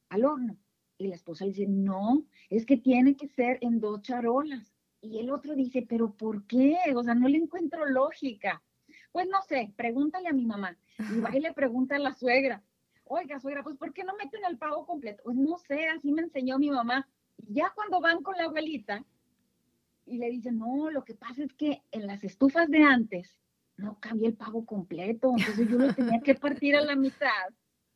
[0.09, 0.59] al horno?
[0.99, 4.76] Y la esposa le dice, no, es que tiene que ser en dos charolas.
[5.01, 6.77] Y el otro dice, pero ¿por qué?
[6.95, 8.63] O sea, no le encuentro lógica.
[9.13, 10.77] Pues no sé, pregúntale a mi mamá.
[10.99, 12.63] Y va y le pregunta a la suegra
[13.07, 15.23] oiga, suegra, pues ¿por qué no meten el pavo completo?
[15.25, 17.09] Pues no sé, así me enseñó mi mamá.
[17.39, 19.05] Y ya cuando van con la abuelita
[20.07, 23.39] y le dicen, no, lo que pasa es que en las estufas de antes
[23.77, 27.49] no cabía el pavo completo, entonces yo lo tenía que partir a la mitad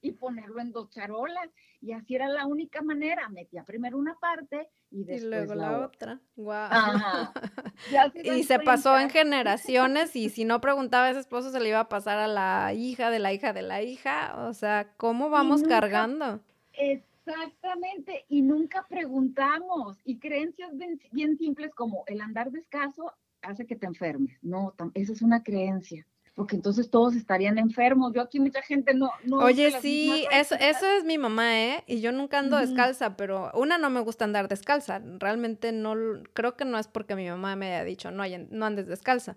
[0.03, 1.51] y ponerlo en dos charolas.
[1.81, 3.29] Y así era la única manera.
[3.29, 6.21] Metía primero una parte y después luego la, otra.
[8.25, 11.81] y se pasó en generaciones y si no preguntaba a ese esposo se le iba
[11.81, 14.47] a pasar a la hija de la hija de la hija.
[14.49, 16.41] O sea, ¿cómo vamos cargando?
[16.73, 19.99] Exactamente, y nunca preguntamos.
[20.05, 20.73] Y creencias
[21.13, 24.37] bien, simples como el andar descalzo hace que te enfermes.
[24.43, 28.13] No, esa es una creencia porque entonces todos estarían enfermos.
[28.15, 29.11] Yo aquí mucha gente no...
[29.25, 31.85] no Oye, sí, eso, eso es mi mamá, ¿eh?
[31.87, 35.03] Y yo nunca ando descalza, pero una no me gusta andar descalza.
[35.19, 35.95] Realmente no,
[36.33, 39.37] creo que no es porque mi mamá me haya dicho, no, no andes descalza.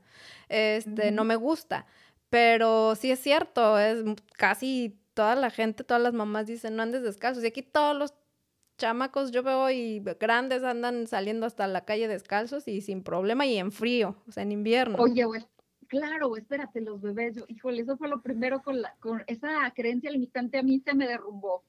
[0.49, 1.87] Este, no me gusta.
[2.29, 4.03] Pero sí es cierto, es
[4.37, 7.43] casi toda la gente, todas las mamás dicen, no andes descalzos.
[7.43, 8.13] Y aquí todos los
[8.77, 13.57] chamacos yo veo y grandes andan saliendo hasta la calle descalzos y sin problema y
[13.57, 14.97] en frío, o sea, en invierno.
[14.99, 15.45] Oye, güey,
[15.85, 20.11] claro, espérate, los bebés, yo, híjole, eso fue lo primero con, la, con esa creencia
[20.11, 21.63] limitante a mí se me derrumbó.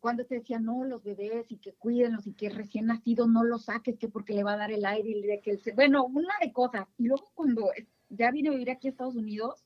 [0.00, 3.66] Cuando te decía, no, los bebés y que cuídenlos y que recién nacido no los
[3.66, 6.52] saques, que porque le va a dar el aire y que el, bueno, una de
[6.52, 6.88] cosas.
[6.98, 7.70] Y luego cuando
[8.08, 9.64] ya vine a vivir aquí a Estados Unidos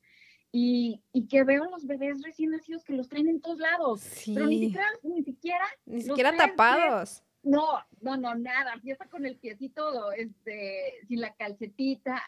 [0.52, 4.46] y, y que veo los bebés recién nacidos que los traen en todos lados, pero
[4.46, 7.22] ni siquiera, ni siquiera, ni siquiera tapados.
[7.42, 12.22] no, no, no, nada, empieza con el piecito, este, sin la calcetita,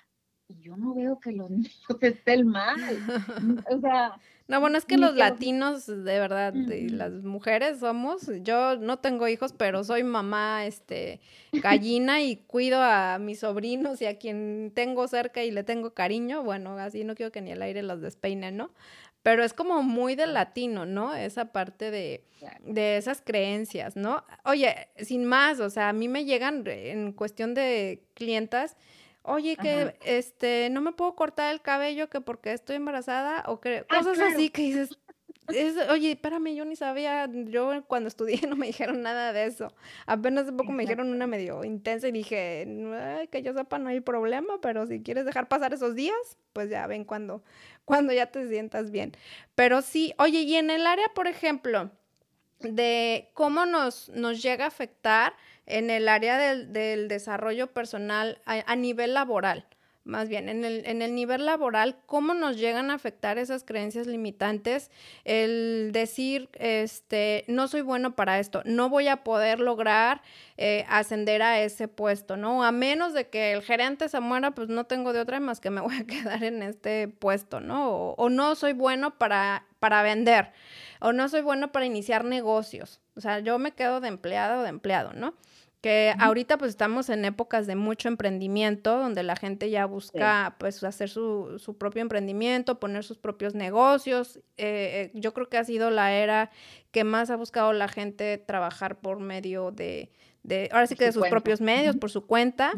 [0.48, 2.76] y yo no veo que los niños estén mal.
[3.70, 4.18] O sea.
[4.48, 9.52] No, bueno, es que los latinos, de verdad, las mujeres somos, yo no tengo hijos,
[9.52, 11.20] pero soy mamá, este,
[11.52, 16.44] gallina y cuido a mis sobrinos y a quien tengo cerca y le tengo cariño,
[16.44, 18.70] bueno, así no quiero que ni el aire los despeine, ¿no?
[19.22, 21.14] Pero es como muy del latino, ¿no?
[21.14, 22.24] Esa parte de,
[22.62, 24.24] de esas creencias, ¿no?
[24.46, 28.78] Oye, sin más, o sea, a mí me llegan en cuestión de clientas,
[29.28, 33.84] oye, que este, no me puedo cortar el cabello que porque estoy embarazada o que
[33.88, 34.98] ah, cosas así que dices,
[35.90, 39.72] oye, espérame, yo ni sabía, yo cuando estudié no me dijeron nada de eso.
[40.06, 42.66] Apenas hace poco me dijeron una medio intensa y dije,
[43.30, 46.16] que yo sepa no hay problema, pero si quieres dejar pasar esos días,
[46.52, 47.42] pues ya ven cuando,
[47.84, 49.12] cuando ya te sientas bien.
[49.54, 51.90] Pero sí, oye, y en el área, por ejemplo,
[52.60, 55.34] de cómo nos, nos llega a afectar
[55.68, 59.66] en el área del, desarrollo personal a, nivel laboral.
[60.04, 64.06] Más bien, en el, en el nivel laboral, ¿cómo nos llegan a afectar esas creencias
[64.06, 64.90] limitantes?
[65.24, 70.22] El decir, este, no soy bueno para esto, no voy a poder lograr
[70.56, 72.64] eh, ascender a ese puesto, ¿no?
[72.64, 75.68] A menos de que el gerente se muera, pues no tengo de otra más que
[75.68, 77.90] me voy a quedar en este puesto, ¿no?
[77.90, 80.52] O, o no soy bueno para, para vender,
[81.00, 83.02] o no soy bueno para iniciar negocios.
[83.14, 85.34] O sea, yo me quedo de empleado o de empleado, ¿no?
[85.80, 90.82] Que ahorita pues estamos en épocas de mucho emprendimiento, donde la gente ya busca pues
[90.82, 94.38] hacer su, su, propio emprendimiento, poner sus propios negocios.
[94.56, 96.50] Eh, eh, yo creo que ha sido la era
[96.90, 100.10] que más ha buscado la gente trabajar por medio de,
[100.42, 102.72] de ahora sí que de sus propios medios, por su cuenta.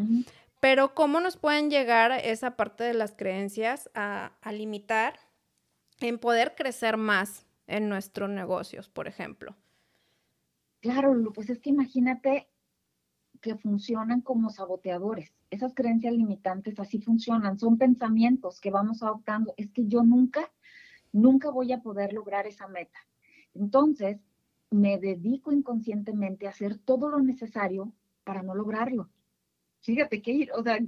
[0.61, 5.19] Pero ¿cómo nos pueden llegar esa parte de las creencias a, a limitar
[6.01, 9.57] en poder crecer más en nuestros negocios, por ejemplo?
[10.81, 12.51] Claro, pues es que imagínate
[13.41, 15.33] que funcionan como saboteadores.
[15.51, 19.55] Esas creencias limitantes así funcionan, son pensamientos que vamos adoptando.
[19.57, 20.51] Es que yo nunca,
[21.13, 22.99] nunca voy a poder lograr esa meta.
[23.55, 24.19] Entonces,
[24.71, 27.93] me dedico inconscientemente a hacer todo lo necesario
[28.25, 29.09] para no lograrlo.
[29.81, 30.79] Fíjate qué, o sea,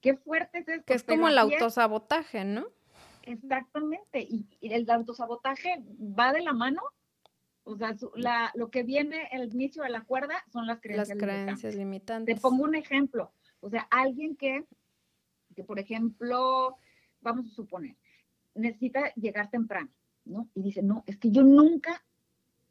[0.00, 0.84] qué fuerte es esto.
[0.86, 2.66] Que es como el autosabotaje, ¿no?
[3.22, 4.20] Exactamente.
[4.22, 6.82] Y, y el autosabotaje va de la mano
[7.64, 11.18] o sea, la, lo que viene el inicio de la cuerda son las creencias, las
[11.18, 12.34] creencias limitantes.
[12.34, 13.32] Te pongo un ejemplo.
[13.60, 14.64] O sea, alguien que,
[15.54, 16.76] que, por ejemplo,
[17.20, 17.96] vamos a suponer,
[18.54, 19.90] necesita llegar temprano,
[20.24, 20.48] ¿no?
[20.54, 22.04] Y dice, no, es que yo nunca,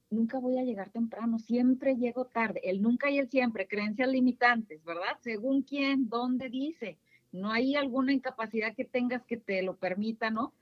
[0.09, 2.59] nunca voy a llegar temprano, siempre llego tarde.
[2.63, 5.17] El nunca y el siempre, creencias limitantes, ¿verdad?
[5.21, 6.97] Según quién, dónde dice.
[7.31, 10.53] No hay alguna incapacidad que tengas que te lo permita, ¿no?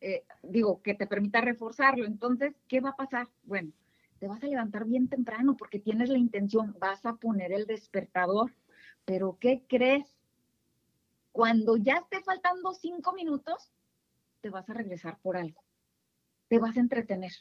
[0.00, 2.06] Eh, digo, que te permita reforzarlo.
[2.06, 3.28] Entonces, ¿qué va a pasar?
[3.44, 3.72] Bueno,
[4.18, 8.54] te vas a levantar bien temprano porque tienes la intención, vas a poner el despertador.
[9.04, 10.16] Pero ¿qué crees?
[11.32, 13.72] Cuando ya esté faltando cinco minutos,
[14.40, 15.62] te vas a regresar por algo.
[16.48, 17.32] Te vas a entretener.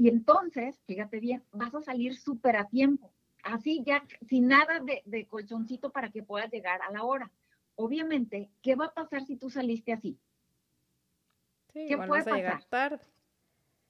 [0.00, 3.12] Y entonces, fíjate bien, vas a salir súper a tiempo.
[3.42, 7.30] Así ya, sin nada de, colchoncito para que puedas llegar a la hora.
[7.74, 10.18] Obviamente, ¿qué va a pasar si tú saliste así?
[11.72, 12.36] ¿Qué puede pasar?
[12.36, 13.00] Llegar tarde.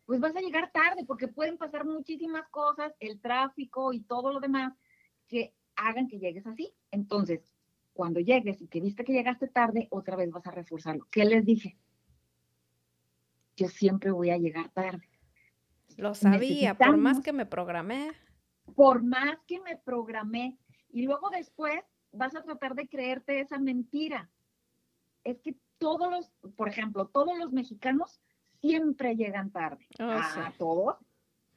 [0.06, 4.40] Pues vas a llegar tarde porque pueden pasar muchísimas cosas, el tráfico y todo lo
[4.40, 4.72] demás
[5.28, 6.74] que hagan que llegues así.
[6.90, 7.40] Entonces,
[7.92, 11.06] cuando llegues y que viste que llegaste tarde, otra vez vas a reforzarlo.
[11.10, 11.76] ¿Qué les dije?
[13.56, 15.08] Yo siempre voy a llegar tarde.
[15.96, 18.12] Lo sabía, por más que me programé.
[18.74, 20.58] Por más que me programé.
[20.90, 21.80] Y luego después
[22.12, 24.30] vas a tratar de creerte esa mentira.
[25.24, 28.20] Es que todos los, por ejemplo, todos los mexicanos
[28.60, 29.88] siempre llegan tarde.
[29.98, 30.96] Oh, a todos.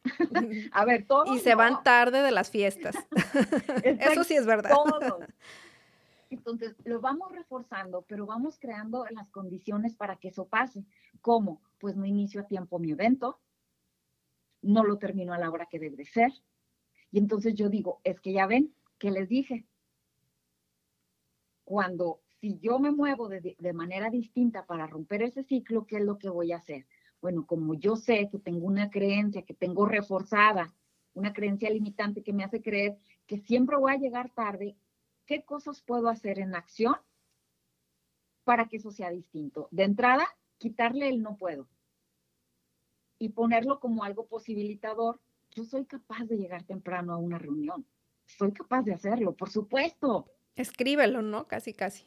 [0.72, 1.36] a ver, todos.
[1.36, 2.96] Y se van tarde de las fiestas.
[3.84, 4.72] Eso sí es verdad.
[4.72, 5.28] Todos.
[6.32, 10.84] Entonces, lo vamos reforzando, pero vamos creando las condiciones para que eso pase.
[11.22, 11.62] ¿Cómo?
[11.78, 13.40] Pues no inicio a tiempo mi evento,
[14.64, 16.32] no lo termino a la hora que debe ser.
[17.12, 19.68] Y entonces yo digo, es que ya ven, que les dije?
[21.64, 26.18] Cuando, si yo me muevo de, manera distinta para romper ese ciclo, ¿qué es lo
[26.18, 26.86] que voy a hacer?
[27.22, 30.76] Bueno, como yo sé que tengo una creencia, que tengo reforzada,
[31.14, 34.76] una creencia limitante que me hace creer que siempre voy a llegar tarde,
[35.26, 36.98] ¿qué cosas puedo hacer en acción
[38.44, 39.70] para que eso sea distinto?
[39.72, 40.28] De entrada,
[40.58, 41.70] quitarle el no puedo
[43.20, 45.22] y ponerlo como algo posibilitador.
[45.52, 47.86] Yo soy capaz de llegar temprano a una reunión.
[48.26, 50.30] Soy capaz de hacerlo, por supuesto.
[50.58, 51.48] Escríbelo, ¿no?
[51.48, 52.06] Casi, casi.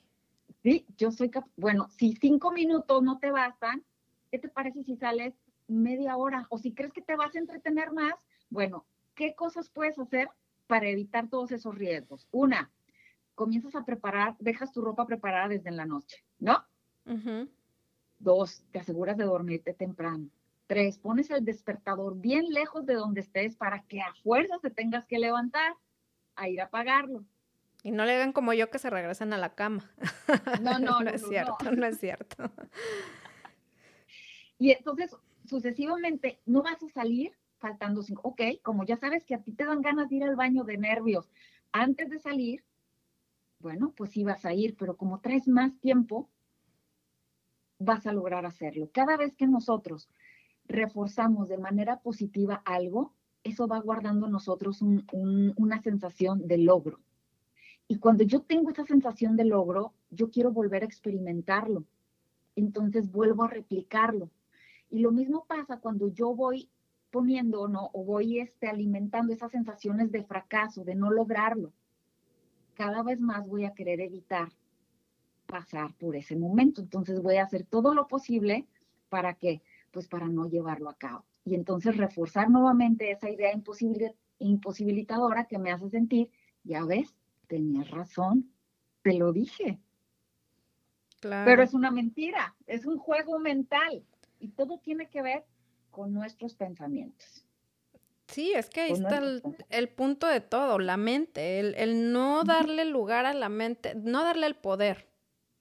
[0.67, 1.49] Sí, yo soy capaz.
[1.57, 3.85] Bueno, si cinco minutos no te bastan,
[4.33, 5.33] ¿qué te parece si sales
[5.69, 6.49] media hora?
[6.51, 8.15] O si crees que te vas a entretener más,
[8.51, 10.29] bueno, ¿qué cosas puedes hacer
[10.67, 12.27] para evitar todos esos riesgos?
[12.33, 12.73] Una,
[13.37, 16.65] comienzas a preparar, dejas tu ropa preparada desde la noche, ¿no?
[18.19, 20.29] Dos, te aseguras de dormirte temprano.
[20.67, 25.07] Tres, pones el despertador bien lejos de donde estés para que a fuerzas te tengas
[25.07, 25.77] que levantar
[26.35, 27.25] a ir a apagarlo.
[27.87, 29.89] Y no le hagan como yo que se regresan a la cama.
[30.61, 31.87] No, no, no, es cierto, no.
[31.87, 32.51] es cierto.
[34.59, 38.23] Y entonces, sucesivamente, no vas a salir faltando cinco.
[38.25, 40.79] Ok, como ya sabes que a ti te dan ganas de ir al baño de
[40.79, 41.31] nervios
[41.71, 42.65] antes de salir,
[43.61, 46.29] bueno, pues sí vas a ir, pero como traes más tiempo,
[47.79, 48.91] vas a lograr hacerlo.
[48.93, 50.09] Cada vez que nosotros
[50.65, 56.99] reforzamos de manera positiva algo, eso va guardando en nosotros una sensación de logro.
[57.89, 61.85] Y cuando yo tengo esa sensación de logro, yo quiero volver a experimentarlo.
[62.57, 64.31] Entonces vuelvo a replicarlo.
[64.91, 66.69] Y lo mismo pasa cuando yo voy
[67.11, 67.91] poniendo ¿no?
[67.93, 71.73] o voy este, alimentando esas sensaciones de fracaso, de no lograrlo.
[72.75, 74.49] Cada vez más voy a querer evitar
[75.47, 76.81] pasar por ese momento.
[76.81, 78.67] Entonces voy a hacer todo lo posible
[79.09, 81.25] para que pues para no llevarlo a cabo.
[81.45, 83.53] Y entonces reforzar nuevamente esa idea
[84.39, 86.29] imposibilitadora que me hace sentir,
[86.65, 87.15] ya ves,
[87.47, 88.51] tenías razón,
[89.03, 89.79] te lo dije.
[91.21, 94.05] Pero es una mentira, es un juego mental
[94.39, 95.45] y todo tiene que ver
[95.91, 97.45] con nuestros pensamientos.
[98.29, 99.19] Sí, es que ahí está
[99.71, 104.23] el, punto de todo, la mente, el, el no darle lugar a la mente, no
[104.23, 105.07] darle el poder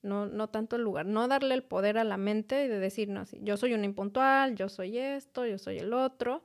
[0.05, 3.09] no, no tanto el lugar, no darle el poder a la mente y de decir,
[3.09, 6.43] no, sí, yo soy un impuntual, yo soy esto, yo soy el otro,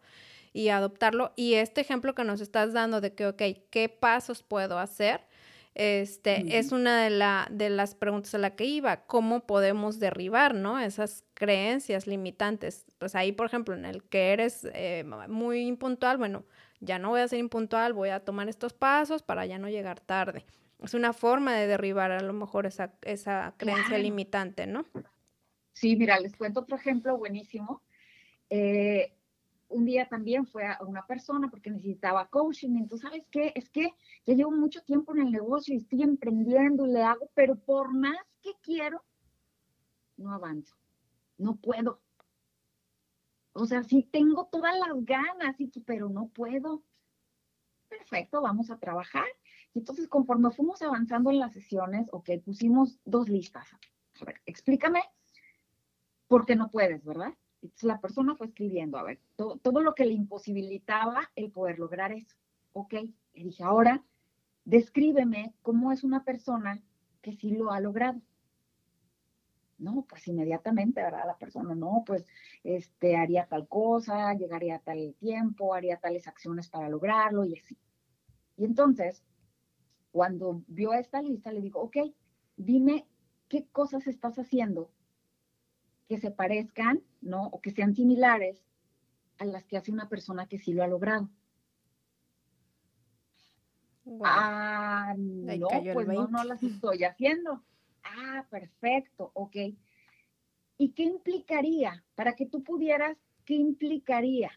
[0.52, 1.32] y adoptarlo.
[1.36, 5.20] Y este ejemplo que nos estás dando de que, ok, ¿qué pasos puedo hacer?
[5.74, 10.54] Este, es una de, la, de las preguntas a la que iba, ¿cómo podemos derribar,
[10.54, 10.80] no?
[10.80, 12.86] Esas creencias limitantes.
[12.98, 16.44] Pues ahí, por ejemplo, en el que eres eh, muy impuntual, bueno,
[16.80, 20.00] ya no voy a ser impuntual, voy a tomar estos pasos para ya no llegar
[20.00, 20.44] tarde.
[20.82, 24.86] Es una forma de derribar a lo mejor esa, esa creencia limitante, ¿no?
[25.72, 27.82] Sí, mira, les cuento otro ejemplo buenísimo.
[28.48, 29.12] Eh,
[29.70, 32.76] un día también fue a una persona porque necesitaba coaching.
[32.76, 33.52] Entonces, ¿sabes qué?
[33.54, 33.94] Es que
[34.26, 37.92] ya llevo mucho tiempo en el negocio y estoy emprendiendo y le hago, pero por
[37.92, 39.02] más que quiero,
[40.16, 40.74] no avanzo.
[41.38, 42.02] No puedo.
[43.52, 45.56] O sea, sí tengo todas las ganas,
[45.86, 46.82] pero no puedo.
[47.88, 49.26] Perfecto, vamos a trabajar.
[49.72, 53.68] Y entonces, conforme fuimos avanzando en las sesiones, ok, pusimos dos listas.
[54.20, 55.02] A ver, explícame
[56.26, 57.34] por qué no puedes, ¿verdad?
[57.62, 61.78] Entonces la persona fue escribiendo, a ver, todo, todo lo que le imposibilitaba el poder
[61.78, 62.34] lograr eso.
[62.72, 64.02] Ok, le dije, ahora,
[64.64, 66.82] descríbeme cómo es una persona
[67.20, 68.20] que sí lo ha logrado.
[69.78, 71.24] No, pues inmediatamente, ¿verdad?
[71.26, 72.26] La persona, no, pues
[72.64, 77.78] este, haría tal cosa, llegaría a tal tiempo, haría tales acciones para lograrlo y así.
[78.58, 79.24] Y entonces,
[80.12, 81.96] cuando vio esta lista, le digo, ok,
[82.56, 83.06] dime
[83.48, 84.90] qué cosas estás haciendo
[86.10, 87.46] que se parezcan, ¿no?
[87.52, 88.60] O que sean similares
[89.38, 91.30] a las que hace una persona que sí lo ha logrado.
[94.24, 97.62] ah, no, pues no, no las estoy haciendo.
[98.02, 99.54] Ah, perfecto, ok.
[100.78, 102.04] ¿Y qué implicaría?
[102.16, 104.50] Para que tú pudieras, ¿qué implicaría?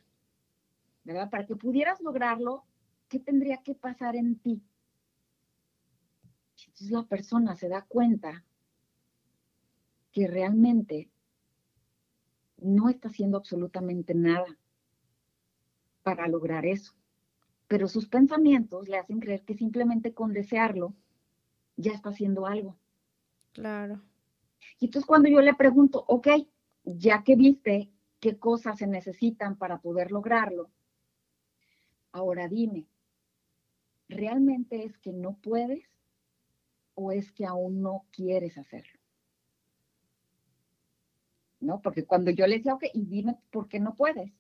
[1.04, 1.30] ¿Verdad?
[1.30, 2.66] Para que pudieras lograrlo,
[3.10, 4.64] ¿qué tendría que pasar en ti?
[6.66, 8.44] Entonces la persona se da cuenta
[10.12, 11.13] que realmente
[12.64, 14.58] no está haciendo absolutamente nada
[16.02, 16.94] para lograr eso.
[17.68, 20.94] Pero sus pensamientos le hacen creer que simplemente con desearlo
[21.76, 22.78] ya está haciendo algo.
[23.54, 24.02] Claro.
[24.80, 26.28] Y entonces cuando yo le pregunto, ok,
[26.84, 30.70] ya que viste qué cosas se necesitan para poder lograrlo,
[32.12, 32.88] ahora dime,
[34.08, 35.84] ¿realmente es que no puedes
[36.96, 38.93] o es que aún no quieres hacerlo?
[41.64, 41.82] ¿No?
[41.82, 44.32] Porque cuando yo le decía, ok, y dime por qué no puedes.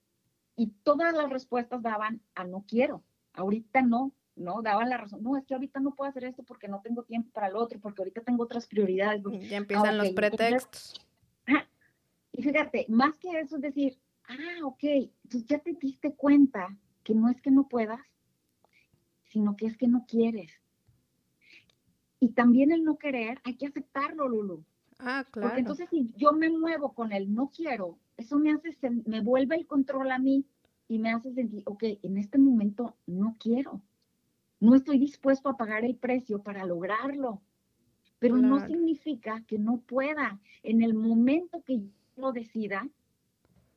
[0.55, 4.61] Y todas las respuestas daban a no quiero, ahorita no, ¿no?
[4.61, 7.31] Daban la razón, no, es que ahorita no puedo hacer esto porque no tengo tiempo
[7.31, 9.23] para lo otro, porque ahorita tengo otras prioridades.
[9.49, 11.05] Ya empiezan los pretextos.
[12.31, 17.15] y fíjate, más que eso es decir, ah, ok, entonces ya te diste cuenta que
[17.15, 18.01] no es que no puedas,
[19.25, 20.51] sino que es que no quieres.
[22.19, 24.63] Y también el no querer, hay que aceptarlo, Lulu.
[24.99, 25.49] Ah, claro.
[25.49, 28.75] Porque entonces si yo me muevo con el no quiero, eso me hace,
[29.05, 30.45] me vuelve el control a mí
[30.87, 33.81] y me hace sentir, ok, en este momento no quiero.
[34.59, 37.41] No estoy dispuesto a pagar el precio para lograrlo.
[38.19, 40.39] Pero no significa que no pueda.
[40.61, 41.81] En el momento que
[42.15, 42.87] yo decida,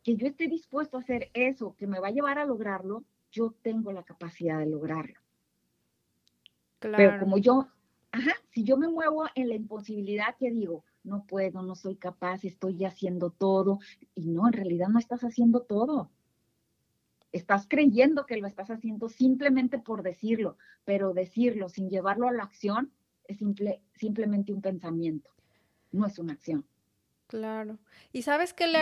[0.04, 3.02] que yo esté dispuesto a hacer eso que me va a llevar a lograrlo,
[3.32, 5.18] yo tengo la capacidad de lograrlo.
[6.78, 6.96] Claro.
[6.96, 7.66] Pero como yo,
[8.12, 12.44] ajá, si yo me muevo en la imposibilidad que digo, no puedo, no soy capaz,
[12.44, 13.78] estoy haciendo todo.
[14.14, 16.10] Y no, en realidad no estás haciendo todo.
[17.32, 22.44] Estás creyendo que lo estás haciendo simplemente por decirlo, pero decirlo sin llevarlo a la
[22.44, 22.92] acción
[23.24, 25.30] es simple, simplemente un pensamiento,
[25.92, 26.64] no es una acción.
[27.26, 27.78] Claro.
[28.12, 28.78] ¿Y sabes qué le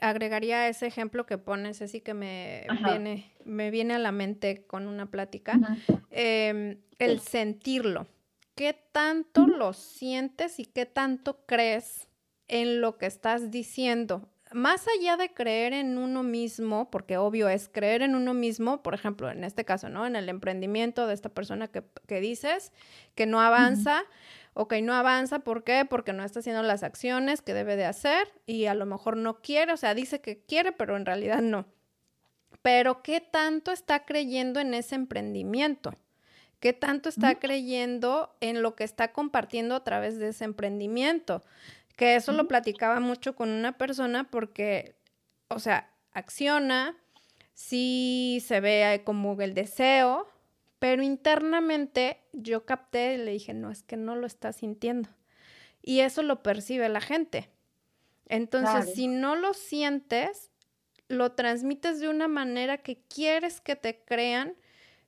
[0.00, 4.64] agregaría a ese ejemplo que pones, así que me viene, me viene a la mente
[4.66, 5.58] con una plática?
[6.10, 8.06] Em, el sentirlo
[8.56, 12.08] qué tanto lo sientes y qué tanto crees
[12.48, 14.28] en lo que estás diciendo.
[14.52, 18.94] Más allá de creer en uno mismo, porque obvio es creer en uno mismo, por
[18.94, 20.06] ejemplo, en este caso, ¿no?
[20.06, 22.72] En el emprendimiento de esta persona que, dices
[23.14, 24.04] que no avanza,
[24.54, 25.84] o que no avanza, ¿por qué?
[25.84, 29.42] Porque no está haciendo las acciones que debe de hacer y a lo mejor no
[29.42, 31.66] quiere, o sea, dice que quiere, pero en realidad no.
[32.62, 35.92] Pero ¿qué tanto está creyendo en ese emprendimiento?
[36.60, 41.42] ¿Qué tanto está creyendo en lo que está compartiendo a través de ese emprendimiento?
[41.96, 44.96] Que eso lo platicaba mucho con una persona porque,
[45.48, 46.96] o sea, acciona,
[47.52, 50.26] sí se ve como el deseo,
[50.78, 55.08] pero internamente yo capté y le dije, no, es que no lo está sintiendo.
[55.82, 57.50] Y eso lo percibe la gente.
[58.28, 60.50] Entonces, si no lo sientes,
[61.08, 64.56] lo transmites de una manera que quieres que te crean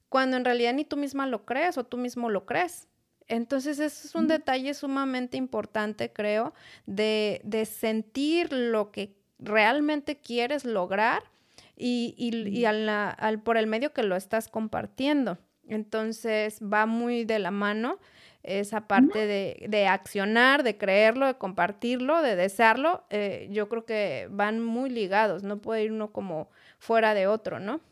[0.08, 2.88] cuando en realidad ni tú misma lo crees o tú mismo lo crees.
[3.28, 6.54] Entonces, eso es un detalle sumamente importante, creo,
[6.86, 11.22] de, sentir lo que realmente quieres lograr
[11.76, 15.38] y, y, al, por el medio que lo estás compartiendo.
[15.68, 17.98] Entonces, va muy de la mano
[18.42, 23.04] esa parte de, de accionar, de creerlo, de compartirlo, de desearlo.
[23.10, 27.60] Eh, yo creo que van muy ligados, no puede ir uno como fuera de otro,
[27.60, 27.82] ¿no?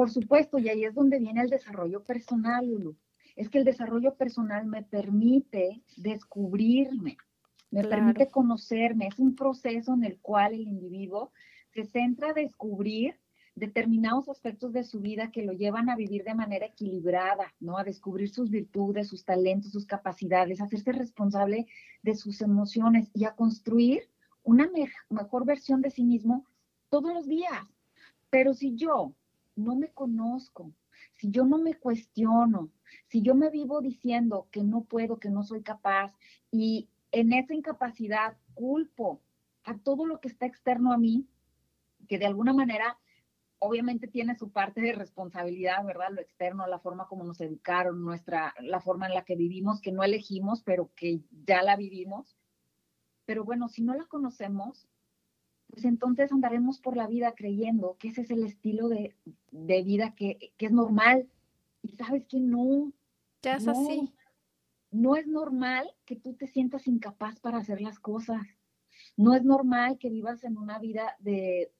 [0.00, 2.96] Por supuesto, y ahí es donde viene el desarrollo personal, Lulu.
[3.36, 7.18] Es que el desarrollo personal me permite descubrirme,
[7.70, 9.08] me permite conocerme.
[9.08, 11.32] Es un proceso en el cual el individuo
[11.74, 13.20] se centra a descubrir
[13.54, 17.76] determinados aspectos de su vida que lo llevan a vivir de manera equilibrada, ¿no?
[17.76, 21.66] A descubrir sus virtudes, sus talentos, sus capacidades, a hacerse responsable
[22.02, 24.08] de sus emociones y a construir
[24.44, 24.66] una
[25.10, 26.46] mejor versión de sí mismo
[26.88, 27.66] todos los días.
[28.30, 29.14] Pero si yo
[29.60, 30.72] no me conozco,
[31.12, 32.70] si yo no me cuestiono,
[33.08, 36.12] si yo me vivo diciendo que no puedo, que no soy capaz
[36.50, 39.20] y en esa incapacidad culpo
[39.64, 41.28] a todo lo que está externo a mí,
[42.08, 42.98] que de alguna manera
[43.58, 46.08] obviamente tiene su parte de responsabilidad, ¿verdad?
[46.10, 49.92] Lo externo, la forma como nos educaron, nuestra, la forma en la que vivimos, que
[49.92, 52.38] no elegimos, pero que ya la vivimos.
[53.26, 54.88] Pero bueno, si no la conocemos,
[55.70, 59.14] pues entonces andaremos por la vida creyendo que ese es el estilo de,
[59.52, 61.28] vida que, es normal.
[61.82, 62.92] Y sabes que no.
[63.42, 64.12] Ya es así.
[64.90, 68.42] No es normal que tú te sientas incapaz para hacer las cosas.
[69.16, 71.72] No es normal que vivas en una vida de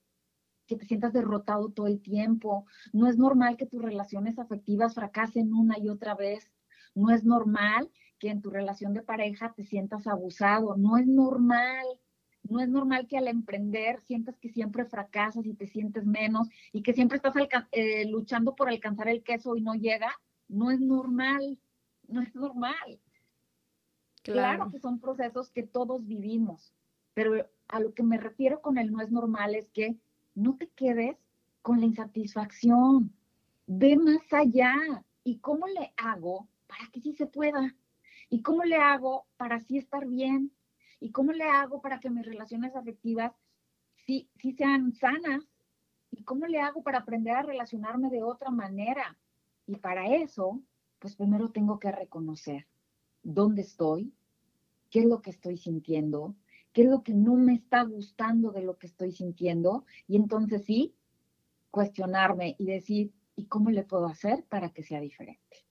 [0.67, 2.65] que te sientas derrotado todo el tiempo.
[2.93, 6.53] No es normal que tus relaciones afectivas fracasen una y otra vez.
[6.95, 10.77] No es normal que en tu relación de pareja te sientas abusado.
[10.77, 11.85] No es normal.
[12.51, 16.83] No es normal que al emprender sientas que siempre fracasas y te sientes menos y
[16.83, 17.33] que siempre estás
[17.71, 20.13] eh, luchando por alcanzar el queso y no llega.
[20.49, 21.61] No es normal.
[22.09, 23.01] No es normal.
[24.25, 26.75] claro que son procesos que todos vivimos,
[27.15, 29.97] pero a lo que me refiero con el no es normal es que
[30.35, 31.17] no te quedes
[31.63, 33.15] con la insatisfacción.
[33.67, 34.75] Ve más allá.
[35.23, 37.77] ¿Y cómo le hago para que sí se pueda?
[38.29, 40.51] ¿Y cómo le hago para sí estar bien?
[41.01, 43.33] ¿Y cómo le hago para que mis relaciones afectivas
[44.07, 45.45] sí, sí sean sanas?
[46.11, 49.19] ¿Y cómo le hago para aprender a relacionarme de otra manera?
[49.67, 50.61] Y para eso,
[50.99, 52.67] pues primero tengo que reconocer
[53.23, 54.13] dónde estoy,
[54.91, 56.35] qué es lo que estoy sintiendo,
[56.73, 59.85] qué es lo que no me está gustando de lo que estoy sintiendo.
[60.07, 60.95] Y entonces sí,
[61.71, 65.65] cuestionarme y decir, ¿y cómo le puedo hacer para que sea diferente?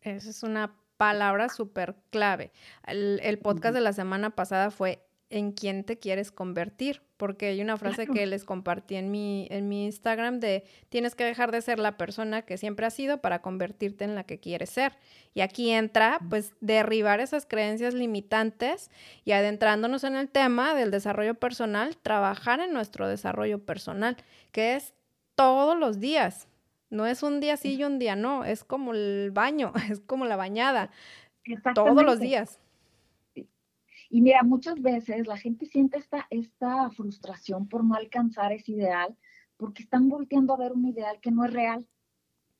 [0.00, 2.52] Esa es una palabra súper clave.
[2.86, 7.76] El, podcast de la semana pasada fue en quién te quieres convertir, porque hay una
[7.76, 11.80] frase que les compartí en mi, en mi Instagram de tienes que dejar de ser
[11.80, 14.96] la persona que siempre has sido para convertirte en la que quieres ser.
[15.34, 18.88] Y aquí entra, pues, derribar esas creencias limitantes
[19.24, 24.18] y adentrándonos en el tema del desarrollo personal, trabajar en nuestro desarrollo personal,
[24.52, 24.94] que es
[25.34, 26.46] todos los días.
[26.92, 30.26] No es un día sí y un día no, es como el baño, es como
[30.26, 30.90] la bañada,
[31.74, 32.60] todos los días.
[34.10, 39.16] Y mira, muchas veces la gente siente esta, esta frustración por no alcanzar ese ideal,
[39.56, 41.88] porque están volteando a ver un ideal que no es real.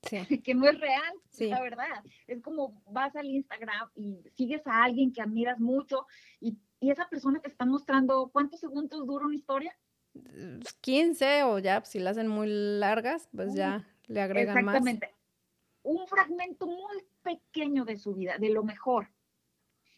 [0.01, 0.17] Sí.
[0.43, 1.49] que no es real, sí.
[1.49, 2.03] la verdad.
[2.25, 6.07] Es como vas al Instagram y sigues a alguien que admiras mucho
[6.39, 9.77] y, y esa persona te está mostrando cuántos segundos dura una historia.
[10.81, 15.13] 15 o ya, si la hacen muy largas, pues ya le agregan Exactamente.
[15.83, 19.09] Un fragmento muy pequeño de su vida, de lo mejor.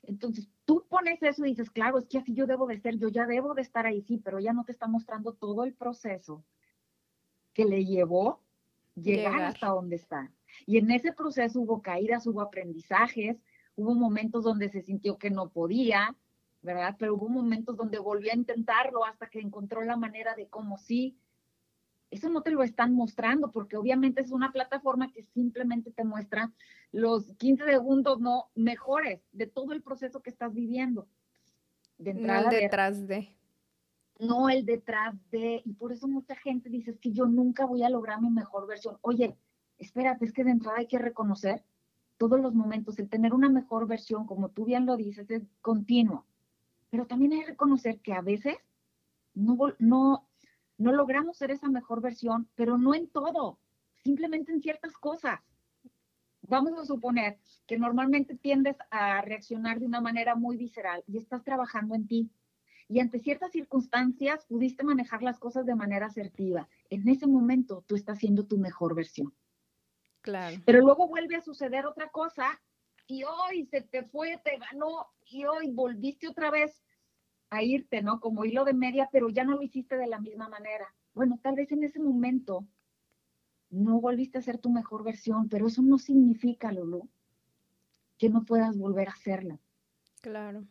[0.03, 3.09] Entonces, tú pones eso y dices, claro, es que así yo debo de ser, yo
[3.09, 6.43] ya debo de estar ahí, sí, pero ya no te está mostrando todo el proceso
[7.53, 8.41] que le llevó
[8.95, 10.31] llegar, hasta donde está.
[10.65, 13.37] Y en ese proceso hubo caídas, hubo aprendizajes,
[13.75, 16.15] hubo momentos donde se sintió que no podía,
[16.61, 16.95] ¿verdad?
[16.97, 21.17] Pero hubo momentos donde volvió a intentarlo hasta que encontró la manera de cómo sí.
[22.11, 26.51] Eso no te lo están mostrando porque obviamente es una plataforma que simplemente te muestra
[26.91, 31.07] los 15 segundos no mejores de todo el proceso que estás viviendo.
[31.97, 33.35] De entrada, no el detrás de.
[34.19, 35.61] No el detrás de.
[35.65, 38.67] Y por eso mucha gente dice es que yo nunca voy a lograr mi mejor
[38.67, 38.97] versión.
[39.01, 39.35] Oye,
[39.77, 41.63] espérate, es que de entrada hay que reconocer
[42.17, 42.97] todos los momentos.
[42.99, 46.25] El tener una mejor versión, como tú bien lo dices, es continuo.
[46.89, 48.55] Pero también hay que reconocer que a veces
[49.33, 50.27] no, no,
[50.77, 53.59] no logramos ser esa mejor versión, pero no en todo,
[54.03, 55.39] simplemente en ciertas cosas.
[56.41, 61.43] Vamos a suponer que normalmente tiendes a reaccionar de una manera muy visceral y estás
[61.43, 62.29] trabajando en ti.
[62.87, 66.69] Y ante ciertas circunstancias pudiste manejar las cosas de manera asertiva.
[66.91, 69.33] En ese momento tú estás siendo tu mejor versión.
[70.21, 70.57] Claro.
[70.65, 72.61] Pero luego vuelve a suceder otra cosa
[73.07, 76.83] y hoy se te fue, te ganó y hoy volviste otra vez
[77.49, 78.19] a irte, ¿no?
[78.19, 80.93] Como hilo de media, pero ya no lo hiciste de la misma manera.
[81.13, 82.67] Bueno, tal vez en ese momento
[83.69, 87.09] no volviste a ser tu mejor versión, pero eso no significa, Lulu,
[88.17, 89.59] que no puedas volver a hacerla.
[90.21, 90.65] Claro.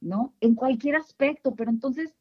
[0.00, 0.34] ¿No?
[0.40, 2.14] En cualquier aspecto, pero entonces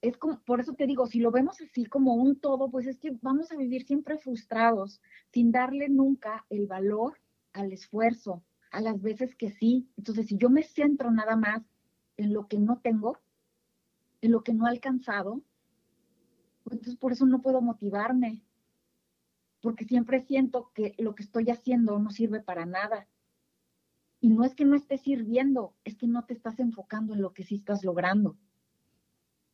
[0.00, 2.98] es como, por eso te digo, si lo vemos así como un todo, pues es
[2.98, 5.02] que vamos a vivir siempre frustrados,
[5.32, 7.20] sin darle nunca el valor
[7.52, 9.88] al esfuerzo, a las veces que sí.
[9.96, 11.62] Entonces, si yo me centro nada más
[12.18, 13.16] en lo que no tengo,
[14.20, 15.40] en lo que no he alcanzado,
[16.64, 18.42] pues entonces por eso no puedo motivarme,
[19.62, 23.08] porque siempre siento que lo que estoy haciendo no sirve para nada.
[24.20, 27.32] Y no es que no estés sirviendo, es que no te estás enfocando en lo
[27.32, 28.36] que sí estás logrando.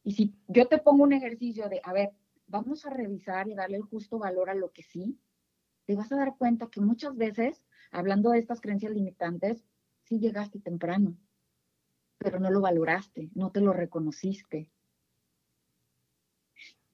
[0.02, 2.12] Y si yo te pongo un ejercicio de, a ver,
[2.46, 5.18] vamos a revisar y darle el justo valor a lo que sí,
[5.84, 9.66] te vas a dar cuenta que muchas veces, hablando de estas creencias limitantes,
[10.04, 11.14] sí llegaste temprano
[12.18, 14.70] pero no lo valoraste, no te lo reconociste.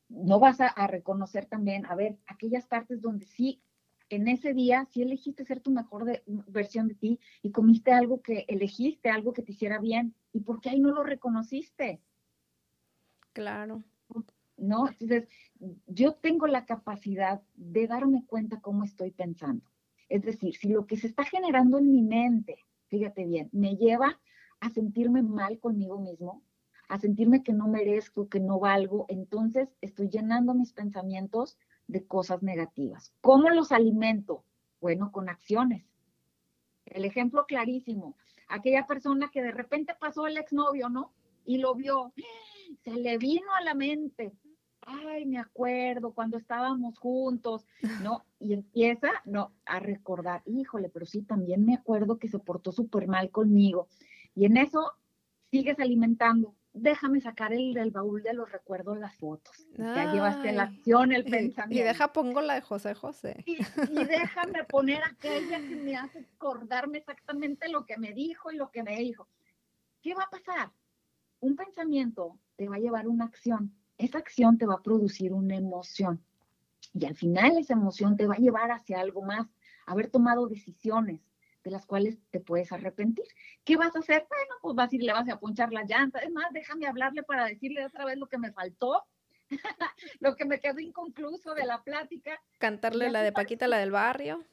[0.09, 3.63] No vas a, reconocer también, a ver, aquellas partes donde sí
[4.09, 8.45] en ese día sí elegiste ser tu mejor versión de ti y comiste algo que
[8.49, 10.15] elegiste, algo que te hiciera bien.
[10.33, 12.01] ¿Y por qué ahí no lo reconociste?
[13.33, 13.85] Claro.
[14.57, 14.89] ¿No?
[14.89, 15.29] Entonces,
[15.87, 19.65] yo tengo la capacidad de darme cuenta cómo estoy pensando.
[20.09, 22.59] Es decir, si lo que se está generando en mi mente,
[22.89, 24.21] fíjate bien, me lleva
[24.61, 26.43] a sentirme mal conmigo mismo,
[26.89, 32.43] a sentirme que no merezco, que no valgo, entonces estoy llenando mis pensamientos de cosas
[32.43, 33.13] negativas.
[33.21, 34.45] ¿Cómo los alimento?
[34.81, 35.85] Bueno, con acciones.
[36.85, 38.17] El ejemplo clarísimo,
[38.49, 41.13] aquella persona que de repente pasó el exnovio, ¿no?
[41.45, 42.13] Y lo vio,
[42.85, 44.33] se le vino a la mente,
[44.83, 47.67] ay, me acuerdo cuando estábamos juntos,
[48.03, 48.25] ¿no?
[48.39, 49.53] Y empieza, ¿no?
[49.67, 53.89] A recordar, híjole, pero sí, también me acuerdo que se portó súper mal conmigo.
[54.35, 54.93] Y en eso
[55.51, 59.67] sigues alimentando déjame sacar el del baúl de los recuerdos las fotos.
[59.77, 61.83] Ya llevaste la acción, el pensamiento.
[61.83, 63.43] Y deja pongo la de José José.
[63.47, 68.57] Y, y, déjame poner aquella que me hace acordarme exactamente lo que me dijo y
[68.57, 69.29] lo que me dijo.
[70.03, 70.71] ¿Qué va a pasar?
[71.41, 73.75] Un pensamiento te va a llevar una acción.
[73.99, 76.23] Esa acción te va a producir una emoción.
[76.95, 79.47] Y al final esa emoción te va a llevar hacia algo más,
[79.87, 81.21] haber tomado decisiones,
[81.63, 83.27] de las cuales te puedes arrepentir.
[83.65, 84.27] ¿Qué vas a hacer?
[84.29, 86.21] Bueno, pues vas a ir, le vas a punchar la llanta.
[86.21, 89.05] Es más, déjame hablarle para decirle otra vez lo que me faltó,
[90.21, 92.41] lo que me quedó inconcluso de la plática.
[92.59, 94.45] Cantarle la de Paquita, la del barrio.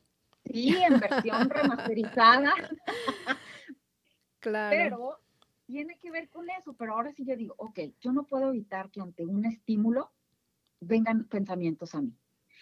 [0.45, 2.53] Sí, en versión remasterizada.
[4.39, 4.77] claro.
[4.77, 5.19] Pero
[5.65, 6.73] tiene que ver con eso.
[6.73, 10.11] Pero ahora sí yo digo, ok, yo no puedo evitar que ante un estímulo
[10.79, 12.17] vengan pensamientos a mí.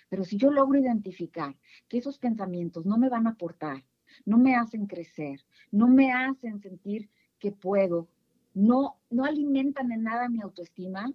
[0.10, 1.56] Pero si yo logro identificar
[1.88, 3.84] que esos pensamientos no me van a aportar,
[4.26, 5.42] no me hacen crecer,
[5.72, 7.10] no me hacen sentir
[7.40, 8.08] que puedo,
[8.54, 11.12] no, no alimentan en nada mi autoestima,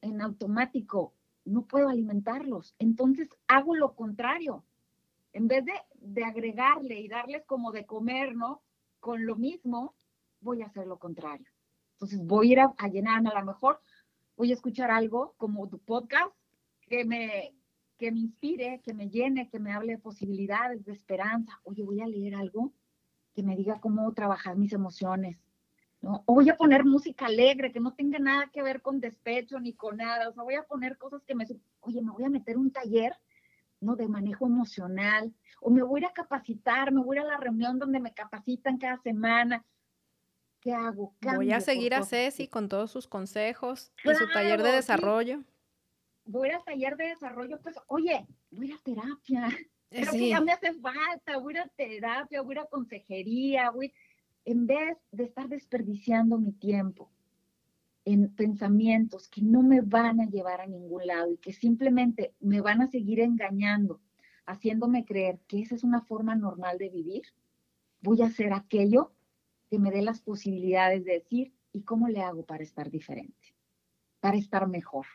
[0.00, 1.14] en automático
[1.44, 2.74] no puedo alimentarlos.
[2.78, 4.64] Entonces hago lo contrario.
[5.32, 8.62] En vez de, de agregarle y darles como de comer, ¿no?
[9.00, 9.94] Con lo mismo,
[10.40, 11.46] voy a hacer lo contrario.
[11.92, 13.80] Entonces voy a ir a, a llenarme, a lo mejor
[14.36, 16.32] voy a escuchar algo como tu podcast
[16.88, 17.54] que me,
[18.04, 21.58] que me inspire, que me llene, que me hable de posibilidades, de esperanza.
[21.62, 22.70] Oye, voy a leer algo
[23.34, 25.38] que me diga cómo trabajar mis emociones.
[26.02, 26.22] ¿no?
[26.26, 29.72] O voy a poner música alegre, que no tenga nada que ver con despecho ni
[29.72, 30.28] con nada.
[30.28, 31.46] O sea, voy a poner cosas que me...
[31.80, 33.16] Oye, me voy a meter un taller,
[33.80, 33.96] ¿no?
[33.96, 35.32] De manejo emocional.
[35.62, 38.00] O me voy a ir a capacitar, me voy a ir a la reunión donde
[38.00, 39.64] me capacitan cada semana.
[40.60, 41.14] ¿Qué hago?
[41.22, 45.42] voy a seguir a Ceci con todos sus consejos y su taller de desarrollo
[46.24, 49.48] voy a taller de desarrollo, pues, oye, voy a terapia.
[49.90, 53.92] Creo que ya me hace falta, voy a terapia, voy a consejería, voy,
[54.44, 57.10] en vez de estar desperdiciando mi tiempo
[58.04, 62.60] en pensamientos que no me van a llevar a ningún lado y que simplemente me
[62.60, 64.00] van a seguir engañando,
[64.46, 67.22] haciéndome creer que esa es una forma normal de vivir,
[68.02, 69.12] voy a hacer aquello
[69.70, 73.54] que me dé las posibilidades de decir, ¿y cómo le hago para estar diferente?
[74.20, 75.06] Para estar mejor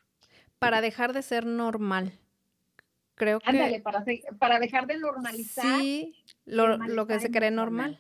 [0.60, 2.14] para dejar de ser normal.
[3.16, 3.50] Creo que...
[3.50, 4.04] Ándale, para,
[4.38, 5.80] para dejar de normalizar.
[5.80, 8.00] Sí, lo, que se cree normal.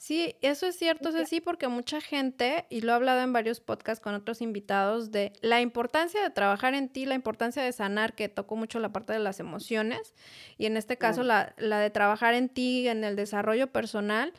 [0.00, 3.60] Sí, eso es cierto, es sí, porque mucha gente, y lo he hablado en varios
[3.60, 8.14] podcasts con otros invitados, de la importancia de trabajar en ti, la importancia de sanar,
[8.14, 10.14] que tocó mucho la parte de las emociones,
[10.58, 14.32] y en este caso la, la de trabajar en ti, en el desarrollo personal,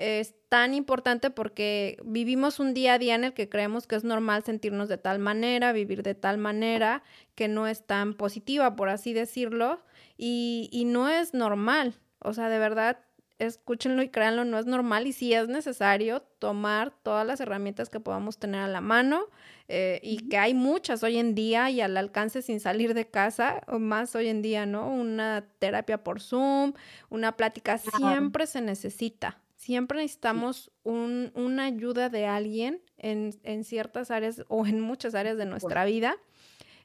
[0.00, 4.02] es tan importante porque vivimos un día a día en el que creemos que es
[4.02, 7.02] normal sentirnos de tal manera, vivir de tal manera,
[7.34, 9.82] que no es tan positiva, por así decirlo,
[10.16, 11.94] y, y no es normal.
[12.18, 12.98] O sea, de verdad,
[13.38, 18.00] escúchenlo y créanlo, no es normal y sí es necesario tomar todas las herramientas que
[18.00, 19.26] podamos tener a la mano
[19.68, 23.62] eh, y que hay muchas hoy en día y al alcance sin salir de casa,
[23.66, 24.88] o más hoy en día, ¿no?
[24.88, 26.72] Una terapia por Zoom,
[27.08, 29.38] una plática, siempre se necesita.
[29.60, 35.36] Siempre necesitamos un, una ayuda de alguien en, en, ciertas áreas o en muchas áreas
[35.36, 36.16] de nuestra vida.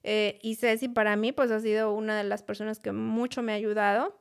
[0.04, 3.54] Eh, y Ceci para mí pues ha sido una de las personas que mucho me
[3.54, 4.18] ha ayudado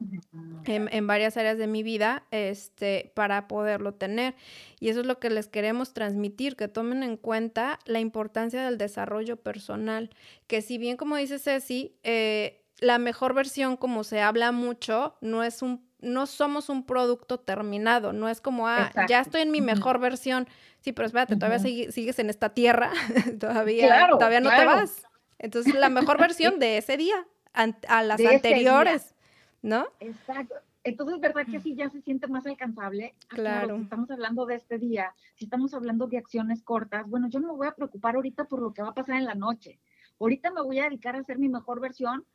[0.67, 4.37] en, en, varias áreas de mi vida este, para poderlo tener.
[4.79, 8.79] Y eso es lo que les queremos transmitir, que tomen en cuenta la importancia del
[8.79, 10.11] desarrollo personal,
[10.47, 15.43] que si bien como dice Ceci, eh, la mejor versión como se habla mucho no
[15.43, 19.61] es un no somos un producto terminado, no es como, ah, ya estoy en mi
[19.61, 20.47] mejor versión.
[20.81, 22.93] Sí, pero espérate, todavía sigues en esta tierra,
[23.41, 25.07] todavía, todavía no te vas.
[25.39, 29.15] Entonces, la mejor versión de ese día, a las anteriores,
[29.63, 29.87] ¿no?
[30.01, 30.55] Exacto.
[30.85, 33.15] Entonces, ¿verdad que sí ya se siente más alcanzable?
[33.31, 33.77] Ah, claro.
[33.77, 37.49] Si estamos hablando de este día, si estamos hablando de acciones cortas, bueno, yo no
[37.49, 39.79] me voy a preocupar ahorita por lo que va a pasar en la noche.
[40.21, 42.27] Ahorita me voy a dedicar a hacer mi mejor versión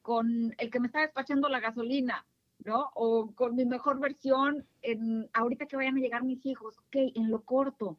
[0.00, 2.24] con el que me está despachando la gasolina,
[2.64, 2.90] ¿no?
[2.94, 7.30] O con mi mejor versión en ahorita que vayan a llegar mis hijos, ok, en
[7.30, 7.98] lo corto.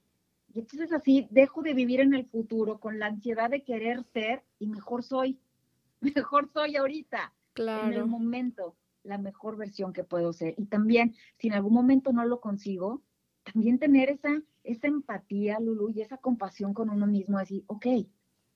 [0.53, 4.43] Y entonces así dejo de vivir en el futuro con la ansiedad de querer ser
[4.57, 5.39] y mejor soy,
[6.01, 7.87] mejor soy ahorita, claro.
[7.87, 10.55] en el momento, la mejor versión que puedo ser.
[10.57, 13.03] Y también, si en algún momento no lo consigo,
[13.43, 17.85] también tener esa, esa empatía, Lulu, y esa compasión con uno mismo, decir, ok,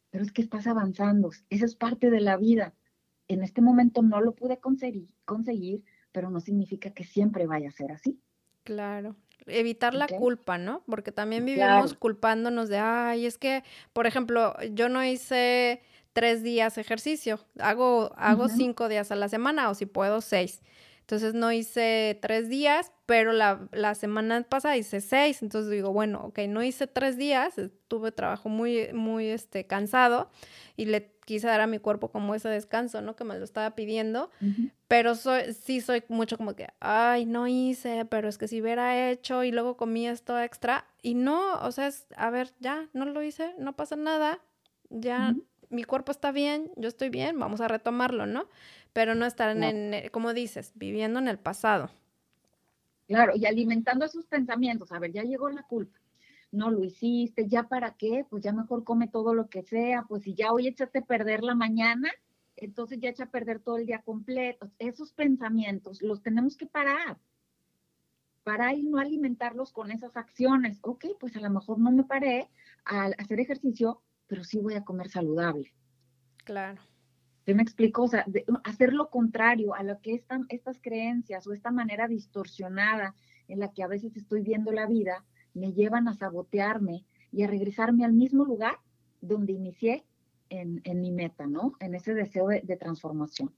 [0.09, 2.75] pero es que estás avanzando, eso es parte de la vida.
[3.27, 5.83] En este momento no lo pude conseguir, conseguir
[6.13, 8.17] pero no significa que siempre vaya a ser así.
[8.63, 10.83] Claro, evitar la culpa, ¿no?
[10.87, 15.81] Porque también vivimos culpándonos de, ay, es que, por ejemplo, yo no hice
[16.13, 20.61] tres días ejercicio, hago, hago cinco días a la semana o si puedo seis.
[21.01, 25.41] Entonces no hice tres días, pero la, la, semana pasada hice seis.
[25.41, 27.55] Entonces digo, bueno, ok, no hice tres días,
[27.89, 30.29] tuve trabajo muy, muy este, cansado
[30.77, 33.15] y le quise dar a mi cuerpo como ese descanso, ¿no?
[33.15, 34.29] Que me lo estaba pidiendo.
[34.87, 39.09] Pero soy, sí soy mucho como que, ay, no hice, pero es que si hubiera
[39.09, 40.85] hecho y luego comí esto extra.
[41.01, 44.39] Y no, o sea, es, a ver, ya, no lo hice, no pasa nada,
[44.89, 45.35] ya
[45.69, 48.47] mi cuerpo está bien, yo estoy bien, vamos a retomarlo, ¿no?
[48.93, 51.89] Pero no estar en, como dices, viviendo en el pasado.
[53.07, 55.97] Claro, y alimentando esos pensamientos, a ver, ya llegó la culpa,
[56.53, 60.23] no lo hiciste, ya para qué, pues ya mejor come todo lo que sea, pues
[60.23, 62.11] si ya hoy echaste a perder la mañana,
[62.55, 64.71] entonces ya echa a perder todo el día completo.
[64.77, 67.17] Esos pensamientos los tenemos que parar,
[68.43, 70.77] parar y no alimentarlos con esas acciones.
[70.83, 72.49] Ok, pues a lo mejor no me paré
[72.85, 75.73] al hacer ejercicio, pero sí voy a comer saludable.
[76.43, 76.81] Claro.
[77.45, 78.03] ¿Sí me explico?
[78.03, 78.25] O sea,
[78.63, 83.15] hacer lo contrario a lo que están estas creencias o esta manera distorsionada
[83.47, 87.47] en la que a veces estoy viendo la vida, me llevan a sabotearme y a
[87.47, 88.77] regresarme al mismo lugar
[89.21, 90.05] donde inicié
[90.49, 91.73] en, mi meta, ¿no?
[91.79, 93.51] En ese deseo de, transformación.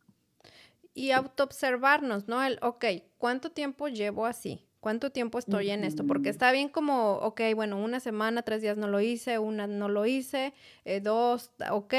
[0.93, 2.41] Y autoobservarnos, ¿no?
[2.41, 2.85] El, ok,
[3.17, 4.65] ¿cuánto tiempo llevo así?
[4.79, 6.05] ¿Cuánto tiempo estoy en esto?
[6.05, 9.89] Porque está bien como, ok, bueno, una semana, tres días no lo hice, una no
[9.89, 10.53] lo hice,
[10.85, 11.93] eh, dos, ok,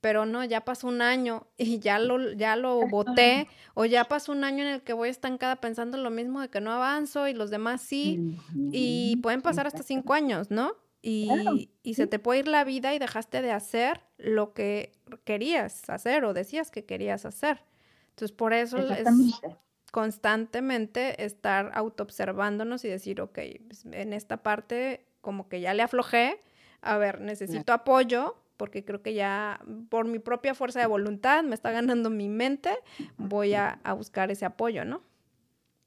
[0.00, 4.32] pero no, ya pasó un año y ya lo, ya lo voté, o ya pasó
[4.32, 7.34] un año en el que voy estancada pensando lo mismo de que no avanzo y
[7.34, 8.38] los demás sí,
[8.72, 10.74] y pueden pasar hasta cinco años, ¿no?
[11.00, 14.92] Y, y, se te puede ir la vida y dejaste de hacer lo que
[15.24, 17.62] querías hacer o decías que querías hacer.
[18.10, 19.06] Entonces, por eso es
[19.92, 23.38] constantemente estar autoobservándonos y decir, ok,
[23.68, 26.40] pues, en esta parte como que ya le aflojé,
[26.80, 31.54] a ver, necesito apoyo porque creo que ya por mi propia fuerza de voluntad me
[31.54, 32.70] está ganando mi mente,
[33.16, 35.00] voy a, a buscar ese apoyo, ¿no?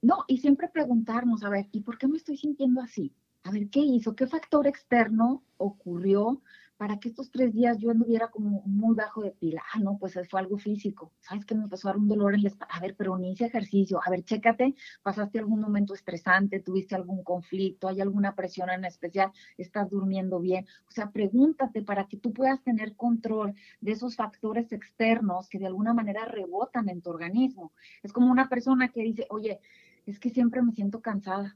[0.02, 3.14] No, y siempre preguntarnos, a ver, ¿y por qué me estoy sintiendo así?
[3.44, 4.16] A ver, ¿qué hizo?
[4.16, 6.42] ¿Qué factor externo ocurrió
[6.82, 9.62] para que estos tres días yo anduviera como muy bajo de pila.
[9.72, 11.14] Ah, no, pues fue algo físico.
[11.20, 12.74] ¿Sabes qué me empezó a dar un dolor en la espalda?
[12.74, 14.00] A ver, pero ni hice ejercicio.
[14.04, 14.74] A ver, chécate,
[15.04, 20.66] pasaste algún momento estresante, tuviste algún conflicto, hay alguna presión en especial, estás durmiendo bien.
[20.88, 25.68] O sea, pregúntate para que tú puedas tener control de esos factores externos que de
[25.68, 27.74] alguna manera rebotan en tu organismo.
[28.02, 29.60] Es como una persona que dice, oye,
[30.08, 31.56] es que siempre me siento cansada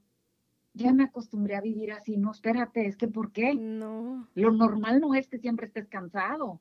[0.76, 2.18] ya me acostumbré a vivir así.
[2.18, 3.56] No, espérate, es que ¿por qué?
[3.56, 4.28] No.
[4.36, 6.60] Lo normal no es que siempre estés cansado.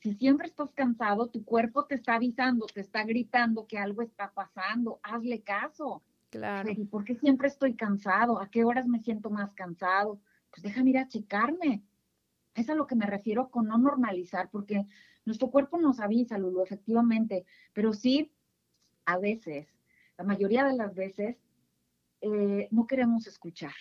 [0.00, 4.32] Si siempre estás cansado, tu cuerpo te está avisando, te está gritando que algo está
[4.32, 5.00] pasando.
[5.02, 6.02] Hazle caso.
[6.30, 6.70] Claro.
[6.70, 8.40] ¿Y por qué siempre estoy cansado?
[8.40, 10.20] ¿A qué horas me siento más cansado?
[10.50, 11.82] Pues déjame ir a checarme.
[12.54, 14.86] Es a lo que me refiero con no normalizar, porque
[15.24, 18.30] nuestro cuerpo nos avisa, Lulu, efectivamente, pero sí,
[19.04, 19.66] a veces,
[20.16, 21.36] la mayoría de las veces,
[22.20, 23.74] eh, no queremos escuchar.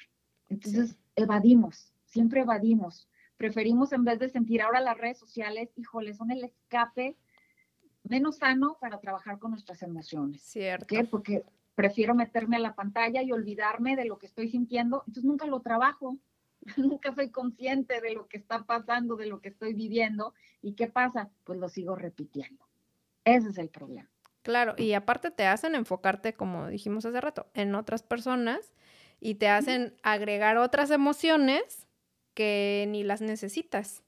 [0.49, 3.09] Entonces, evadimos, siempre evadimos.
[3.38, 7.15] Preferimos en vez de sentir ahora las redes sociales, híjole, son el escape
[8.03, 10.41] menos sano para trabajar con nuestras emociones.
[10.41, 10.88] Cierto.
[10.88, 11.03] ¿Qué?
[11.03, 11.43] Porque
[11.75, 15.61] prefiero meterme a la pantalla y olvidarme de lo que estoy sintiendo, entonces nunca lo
[15.61, 16.17] trabajo,
[16.77, 20.88] nunca soy consciente de lo que está pasando, de lo que estoy viviendo, y qué
[20.88, 22.65] pasa, pues lo sigo repitiendo.
[23.23, 24.09] Ese es el problema.
[24.48, 28.72] Claro, y aparte te hacen enfocarte, como dijimos hace rato, en otras personas
[29.20, 31.86] y te hacen agregar otras emociones
[32.34, 34.04] que ni las necesitas.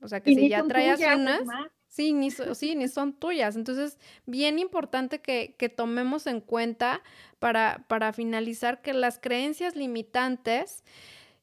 [0.00, 1.54] O sea, que si ya traías unas,
[1.86, 3.54] sí ni, sí, ni son tuyas.
[3.54, 7.04] Entonces, bien importante que, que tomemos en cuenta
[7.38, 10.82] para, para finalizar que las creencias limitantes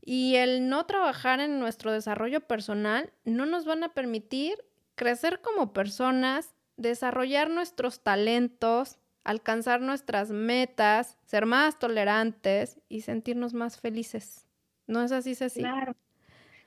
[0.01, 4.65] y el no trabajar en nuestro desarrollo personal no nos van a permitir
[4.95, 13.79] crecer como personas, desarrollar nuestros talentos, alcanzar nuestras metas, ser más tolerantes y sentirnos más
[13.79, 14.47] felices.
[14.87, 15.61] ¿No es así, Ceci?
[15.61, 15.95] Claro.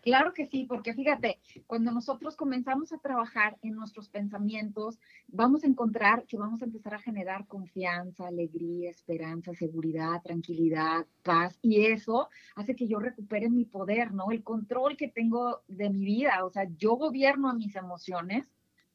[0.01, 5.67] Claro que sí, porque fíjate, cuando nosotros comenzamos a trabajar en nuestros pensamientos, vamos a
[5.67, 12.29] encontrar que vamos a empezar a generar confianza, alegría, esperanza, seguridad, tranquilidad, paz, y eso
[12.55, 14.31] hace que yo recupere mi poder, ¿no?
[14.31, 18.47] El control que tengo de mi vida, o sea, yo gobierno a mis emociones,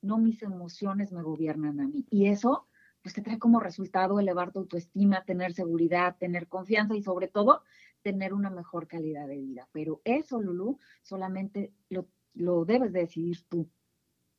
[0.04, 2.06] no mis emociones me gobiernan a mí.
[2.12, 2.68] Y eso,
[3.01, 7.64] pues te trae como resultado elevar tu autoestima, tener seguridad, tener confianza y sobre todo
[8.04, 9.68] tener una mejor calidad de vida.
[9.72, 13.70] Pero eso, Lulu, solamente lo, lo debes de decidir tú.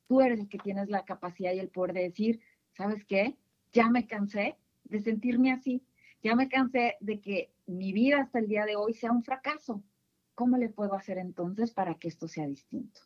[0.07, 2.39] Tú eres el que tienes la capacidad y el poder de decir,
[2.77, 3.35] ¿sabes qué?
[3.73, 5.83] Ya me cansé de sentirme así.
[6.21, 9.83] Ya me cansé de que mi vida hasta el día de hoy sea un fracaso.
[10.35, 13.01] ¿Cómo le puedo hacer entonces para que esto sea distinto?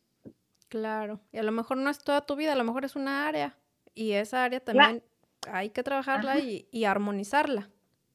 [0.70, 3.26] Claro, y a lo mejor no es toda tu vida, a lo mejor es una
[3.26, 3.58] área
[3.92, 5.02] y esa área también
[5.50, 7.68] hay que trabajarla y, armonizarla.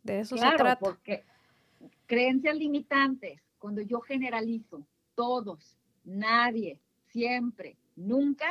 [0.03, 0.79] De eso se trata.
[0.79, 1.25] Porque
[2.05, 5.75] Creencias limitantes, cuando yo generalizo, todos,
[6.05, 8.45] nadie, siempre, nunca,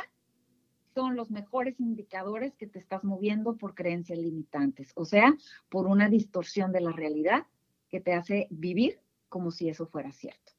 [0.93, 5.33] son los mejores indicadores que te estás moviendo por creencias limitantes, o sea,
[5.69, 7.47] por una distorsión de la realidad
[7.89, 8.99] que te hace vivir
[9.29, 10.53] como si eso fuera cierto.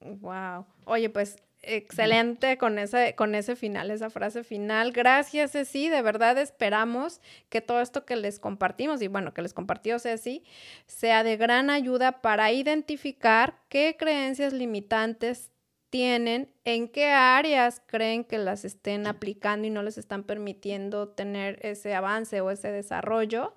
[0.00, 0.66] Wow.
[0.86, 1.36] Oye, pues
[1.66, 4.92] Excelente con ese, con ese final, esa frase final.
[4.92, 5.88] Gracias, Ceci.
[5.88, 10.44] De verdad esperamos que todo esto que les compartimos, y bueno, que les compartió Ceci,
[10.86, 15.50] sea de gran ayuda para identificar qué creencias limitantes
[15.90, 21.58] tienen, en qué áreas creen que las estén aplicando y no les están permitiendo tener
[21.62, 23.54] ese avance o ese desarrollo.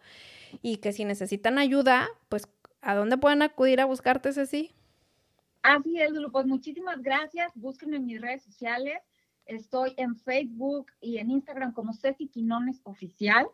[0.61, 2.47] Y que si necesitan ayuda, pues,
[2.81, 4.73] ¿a dónde pueden acudir a buscarte, Ceci?
[5.67, 6.31] Así es, Lulu.
[6.31, 7.51] Pues muchísimas gracias.
[7.55, 8.99] Búsquenme en mis redes sociales.
[9.45, 13.45] Estoy en Facebook y en Instagram como Ceci Quinones Oficial.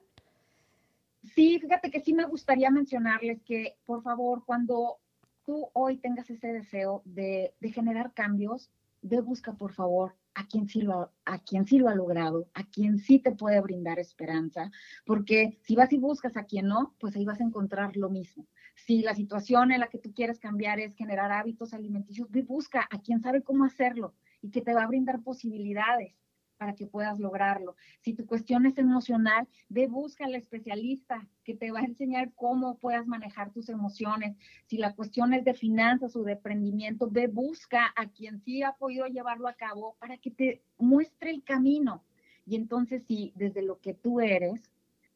[1.35, 4.99] Sí, fíjate que sí me gustaría mencionarles que, por favor, cuando
[5.45, 8.71] tú hoy tengas ese deseo de, de generar cambios,
[9.01, 12.63] ve busca por favor a quien sí lo, a quien sí lo ha logrado, a
[12.63, 14.71] quien sí te puede brindar esperanza,
[15.05, 18.47] porque si vas y buscas a quien no, pues ahí vas a encontrar lo mismo.
[18.75, 22.87] Si la situación en la que tú quieres cambiar es generar hábitos alimenticios, ve busca
[22.89, 26.20] a quien sabe cómo hacerlo y que te va a brindar posibilidades
[26.61, 27.75] para que puedas lograrlo.
[28.01, 32.77] Si tu cuestión es emocional, ve busca al especialista que te va a enseñar cómo
[32.77, 34.37] puedas manejar tus emociones.
[34.67, 38.73] Si la cuestión es de finanzas o de emprendimiento, ve busca a quien sí ha
[38.73, 42.03] podido llevarlo a cabo para que te muestre el camino.
[42.45, 44.61] Y entonces sí, desde lo que tú eres,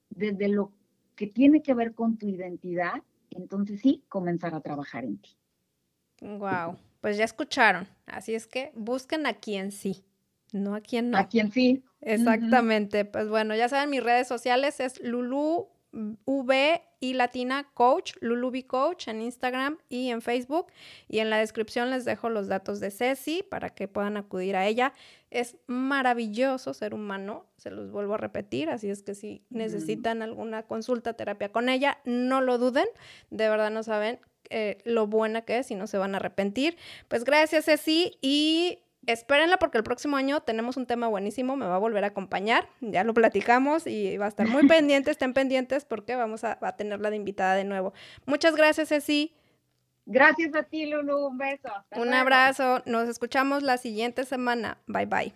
[0.09, 0.71] desde lo
[1.15, 5.37] que tiene que ver con tu identidad, entonces sí, comenzar a trabajar en ti.
[6.21, 7.87] Wow, pues ya escucharon.
[8.07, 10.03] Así es que busquen a quien sí.
[10.55, 11.17] No a quien no.
[11.17, 11.83] A quien sí.
[11.99, 13.03] Exactamente.
[13.03, 15.67] Pues bueno, ya saben, mis redes sociales es Lulu
[16.25, 20.67] V y Latina Coach, Lulubi Coach en Instagram y en Facebook.
[21.09, 24.65] Y en la descripción les dejo los datos de Ceci para que puedan acudir a
[24.65, 24.93] ella.
[25.29, 28.69] Es maravilloso ser humano, se los vuelvo a repetir.
[28.69, 32.87] Así es que si necesitan alguna consulta, terapia con ella, no lo duden.
[33.29, 36.77] De verdad no saben eh, lo buena que es y no se van a arrepentir.
[37.09, 38.17] Pues gracias, Ceci.
[38.21, 42.07] Y espérenla porque el próximo año tenemos un tema buenísimo, me va a volver a
[42.07, 46.57] acompañar, ya lo platicamos y va a estar muy pendiente, estén pendientes porque vamos a,
[46.61, 47.93] a, tenerla de invitada de nuevo.
[48.25, 49.33] Muchas gracias, Ceci.
[50.05, 51.69] Gracias a ti, Lulu, un beso.
[51.95, 54.77] un abrazo, nos escuchamos la siguiente semana.
[54.85, 55.33] Bye bye.